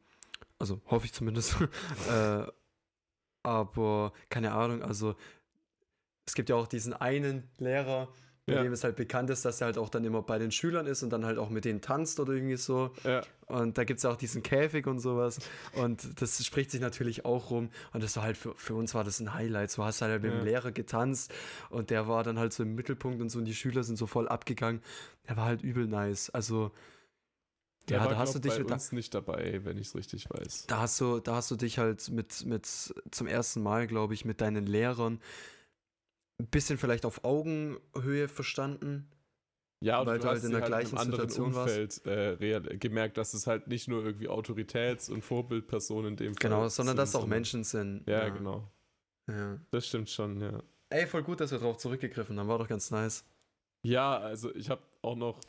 [0.59, 1.55] also hoffe ich zumindest.
[2.11, 2.45] äh,
[3.41, 5.15] aber keine Ahnung, also
[6.27, 8.07] es gibt ja auch diesen einen Lehrer,
[8.49, 8.63] bei Ja.
[8.63, 11.03] dem es halt bekannt ist, dass er halt auch dann immer bei den Schülern ist
[11.03, 12.91] und dann halt auch mit denen tanzt oder irgendwie so.
[13.03, 13.21] ja.
[13.47, 15.39] Und da gibt es ja auch diesen Käfig und sowas.
[15.73, 17.69] Und das spricht sich natürlich auch rum.
[17.93, 19.71] Und das war halt für, für uns war das ein Highlight.
[19.71, 21.33] So hast du halt mit dem Lehrer getanzt
[21.71, 24.05] und der war dann halt so im Mittelpunkt und so und die Schüler sind so
[24.05, 24.81] voll abgegangen.
[25.27, 26.29] Der war halt übel nice.
[26.29, 26.71] Also,
[27.87, 29.87] Der ja, war, da hast du glaub, dich bei da, uns nicht dabei, wenn ich
[29.87, 30.65] es richtig weiß.
[30.67, 34.25] da hast du, da hast du dich halt mit, mit zum ersten Mal, glaube ich,
[34.25, 35.19] mit deinen Lehrern
[36.39, 39.09] ein bisschen vielleicht auf Augenhöhe verstanden.
[39.81, 41.53] Ja, und Weil du halt hast in der halt gleichen in einem anderen Situation.
[41.55, 46.49] Umfeld äh, gemerkt, dass es halt nicht nur irgendwie Autoritäts- und Vorbildpersonen in dem Fall
[46.49, 48.03] Genau, sondern dass auch sondern- Menschen sind.
[48.07, 48.69] Ja, genau.
[49.29, 49.59] Ja.
[49.71, 50.61] Das stimmt schon, ja.
[50.89, 52.47] Ey, voll gut, dass wir drauf zurückgegriffen haben.
[52.47, 53.23] War doch ganz nice.
[53.83, 55.39] Ja, also ich habe auch noch,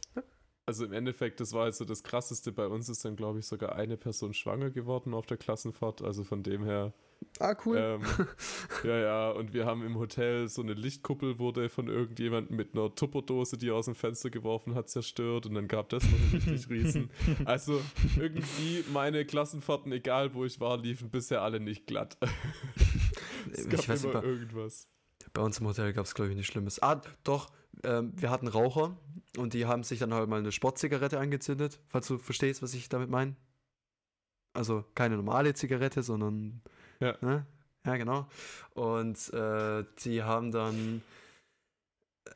[0.66, 2.52] also im Endeffekt, das war also das Krasseste.
[2.52, 6.02] Bei uns ist dann, glaube ich, sogar eine Person schwanger geworden auf der Klassenfahrt.
[6.02, 6.92] Also von dem her,
[7.38, 7.76] Ah, cool.
[7.78, 8.02] ähm,
[8.84, 9.30] ja, ja.
[9.30, 13.68] Und wir haben im Hotel so eine Lichtkuppel wurde von irgendjemandem mit einer Tupperdose, die
[13.68, 15.46] er aus dem Fenster geworfen hat, zerstört.
[15.46, 17.10] Und dann gab das noch einen richtig riesen.
[17.44, 17.80] Also
[18.18, 22.16] irgendwie meine Klassenfahrten, egal wo ich war, liefen bisher alle nicht glatt.
[23.52, 24.88] es gab ich weiß immer nicht, irgendwas.
[25.32, 26.82] bei uns im Hotel gab es, glaube ich, nichts Schlimmes.
[26.82, 27.50] Ah, doch,
[27.84, 28.96] ähm, wir hatten Raucher
[29.36, 32.88] und die haben sich dann halt mal eine Sportzigarette angezündet, falls du verstehst, was ich
[32.88, 33.36] damit meine.
[34.52, 36.62] Also keine normale Zigarette, sondern.
[37.00, 37.16] Ja.
[37.20, 37.46] Ne?
[37.86, 38.28] Ja, genau.
[38.74, 41.02] Und äh, die haben dann
[42.26, 42.30] äh,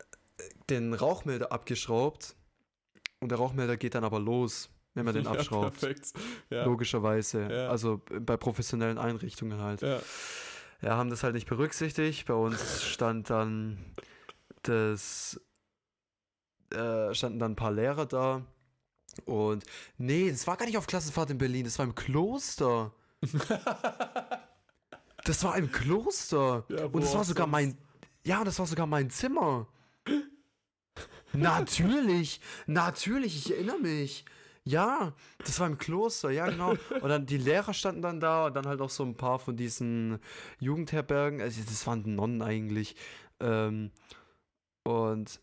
[0.70, 2.34] den Rauchmelder abgeschraubt
[3.20, 5.78] und der Rauchmelder geht dann aber los, wenn man den ja, abschraubt.
[5.80, 6.12] perfekt.
[6.50, 7.48] Ja, Logischerweise.
[7.50, 7.68] Ja.
[7.68, 9.82] Also bei professionellen Einrichtungen halt.
[9.82, 10.00] ja.
[10.84, 12.26] Ja, haben das halt nicht berücksichtigt.
[12.26, 13.78] Bei uns stand dann
[14.68, 15.40] das
[16.72, 18.42] äh, standen dann ein paar Lehrer da.
[19.24, 19.64] Und
[19.96, 22.92] nee, das war gar nicht auf Klassenfahrt in Berlin, das war im Kloster.
[25.24, 26.64] Das war im Kloster.
[26.68, 27.76] Ja, und das war sogar mein.
[28.24, 29.66] Ja, das war sogar mein Zimmer.
[31.32, 34.24] natürlich, natürlich, ich erinnere mich.
[34.64, 36.74] Ja, das war im Kloster, ja genau.
[37.00, 39.56] Und dann die Lehrer standen dann da und dann halt auch so ein paar von
[39.56, 40.20] diesen
[40.58, 41.40] Jugendherbergen.
[41.40, 42.96] Also das waren Nonnen eigentlich.
[43.40, 43.90] Ähm,
[44.84, 45.40] und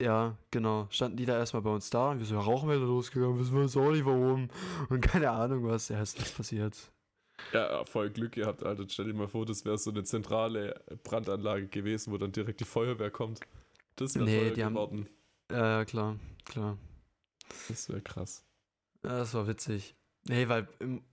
[0.00, 3.38] ja, genau, standen die da erstmal bei uns da und wir so, ja, Rauchmelder losgegangen,
[3.38, 4.48] wissen wir jetzt auch nicht warum.
[4.88, 6.76] Und keine Ahnung was, ja, ist nichts passiert.
[7.52, 8.84] Ja, voll Glück gehabt, Alter.
[8.88, 12.64] Stell dir mal vor, das wäre so eine zentrale Brandanlage gewesen, wo dann direkt die
[12.64, 13.40] Feuerwehr kommt.
[13.96, 15.08] Das wäre Nee, die haben- geworden.
[15.50, 16.78] Ja, klar, klar.
[17.68, 18.44] Das wäre krass.
[19.04, 19.94] Ja, das war witzig.
[20.28, 20.68] Nee, weil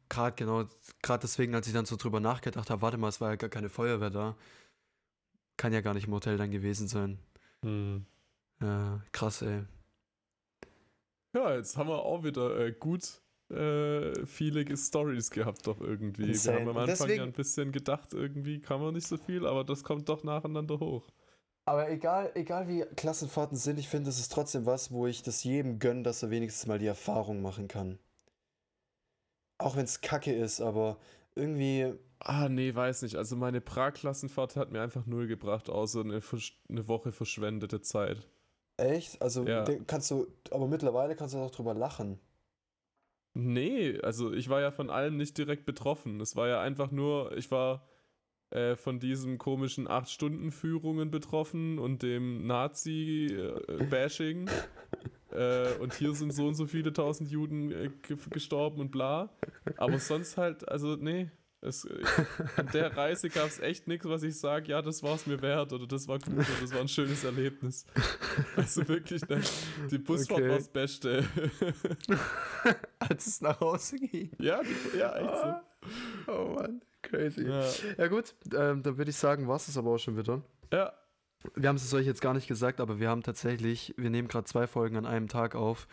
[0.07, 0.65] gerade genau,
[1.01, 3.49] gerade deswegen, als ich dann so drüber nachgedacht habe, warte mal, es war ja gar
[3.49, 4.36] keine Feuerwehr da.
[5.57, 7.19] Kann ja gar nicht im Hotel dann gewesen sein.
[7.64, 8.05] Hm.
[8.62, 9.64] Ja, krass, ey.
[11.34, 16.24] Ja, jetzt haben wir auch wieder äh, gut äh, viele Stories gehabt, doch irgendwie.
[16.30, 16.57] Insane.
[16.57, 19.45] Wir haben am Anfang deswegen- ja ein bisschen gedacht, irgendwie kann man nicht so viel,
[19.45, 21.07] aber das kommt doch nacheinander hoch.
[21.66, 25.43] Aber egal, egal wie Klassenfahrten sind, ich finde, es ist trotzdem was, wo ich das
[25.43, 27.99] jedem gönne, dass er wenigstens mal die Erfahrung machen kann.
[29.60, 30.97] Auch wenn es kacke ist, aber
[31.36, 31.93] irgendwie.
[32.20, 33.15] Ah, nee, weiß nicht.
[33.15, 36.22] Also meine Prag-Klassenfahrt hat mir einfach null gebracht, außer eine,
[36.70, 38.28] eine Woche verschwendete Zeit.
[38.78, 39.22] Echt?
[39.22, 39.65] Also Ja.
[39.88, 42.20] kannst du, aber mittlerweile kannst du auch drüber lachen.
[43.34, 46.20] Nee, also ich war ja von allem nicht direkt betroffen.
[46.20, 47.88] Es war ja einfach nur, ich war
[48.51, 54.49] äh, von diesen komischen 8-Stunden-Führungen betroffen und dem Nazi-Bashing.
[55.32, 59.30] äh, und hier sind so und so viele tausend Juden äh, ge gestorben und bla.
[59.78, 61.30] Aber sonst halt, also nee.
[61.62, 61.86] Es,
[62.55, 65.41] an der Reise gab es echt nichts, was ich sage, ja, das war es mir
[65.41, 67.86] wert oder das war gut oder das war ein schönes Erlebnis.
[68.55, 69.41] Also wirklich, ne,
[69.91, 70.49] die Busfahrt Okay.
[70.49, 71.26] war das Beste.
[72.99, 74.32] Als es nach Hause ging.
[74.39, 75.64] ja, die, ja, echt
[76.28, 76.32] so.
[76.32, 77.43] Oh Mann, crazy.
[77.47, 77.66] Ja.
[77.97, 80.41] Ja gut, ähm, dann würde ich sagen, war es aber auch schon wieder.
[80.74, 80.93] ja,
[81.55, 84.45] Wir haben es euch jetzt gar nicht gesagt, aber wir haben tatsächlich, wir nehmen gerade
[84.45, 85.88] zwei Folgen an einem Tag auf.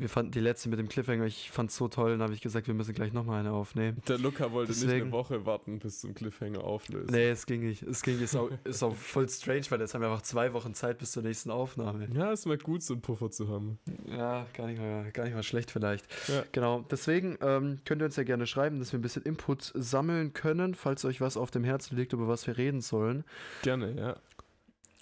[0.00, 2.40] Wir fanden die letzte mit dem Cliffhanger, ich fand es so toll, dann habe ich
[2.40, 4.00] gesagt, wir müssen gleich nochmal eine aufnehmen.
[4.06, 7.10] Der Luca wollte nicht Deswegen- eine Woche warten, bis zum Cliffhanger auflöst.
[7.10, 7.82] Nee, es ging nicht.
[7.82, 10.72] Es ging, ist auch, ist auch voll strange, weil jetzt haben wir einfach zwei Wochen
[10.72, 12.06] Zeit bis zur nächsten Aufnahme.
[12.14, 13.80] Ja, ist mal gut, so einen Puffer zu haben.
[14.06, 16.06] Ja, gar nicht mal, gar nicht mal schlecht vielleicht.
[16.28, 16.44] Ja.
[16.52, 20.32] Genau, deswegen ähm, könnt ihr uns ja gerne schreiben, dass wir ein bisschen Input sammeln
[20.32, 23.24] können, falls euch was auf dem Herzen liegt, über was wir reden sollen.
[23.62, 24.16] Gerne, ja.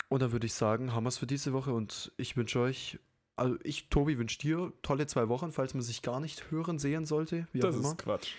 [0.09, 2.99] Und dann würde ich sagen, haben wir es für diese Woche und ich wünsche euch
[3.37, 7.05] also ich, Tobi, wünsche dir tolle zwei Wochen, falls man sich gar nicht hören sehen
[7.07, 7.47] sollte.
[7.53, 7.89] Wie das auch immer.
[7.91, 8.33] ist Quatsch.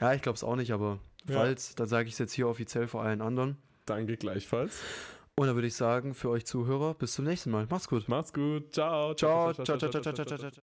[0.00, 1.36] Ja, ich glaube es auch nicht, aber Ja.
[1.38, 3.56] falls, dann sage ich es jetzt hier offiziell vor allen anderen.
[3.86, 4.78] Danke gleichfalls.
[5.36, 7.66] Und dann würde ich sagen, für euch Zuhörer, bis zum nächsten Mal.
[7.68, 8.08] Macht's gut.
[8.08, 8.72] Macht's gut.
[8.72, 9.14] Ciao.
[9.14, 10.50] Ciao, ciao, ciao, ciao, ciao, ciao, ciao.
[10.50, 10.73] ciao.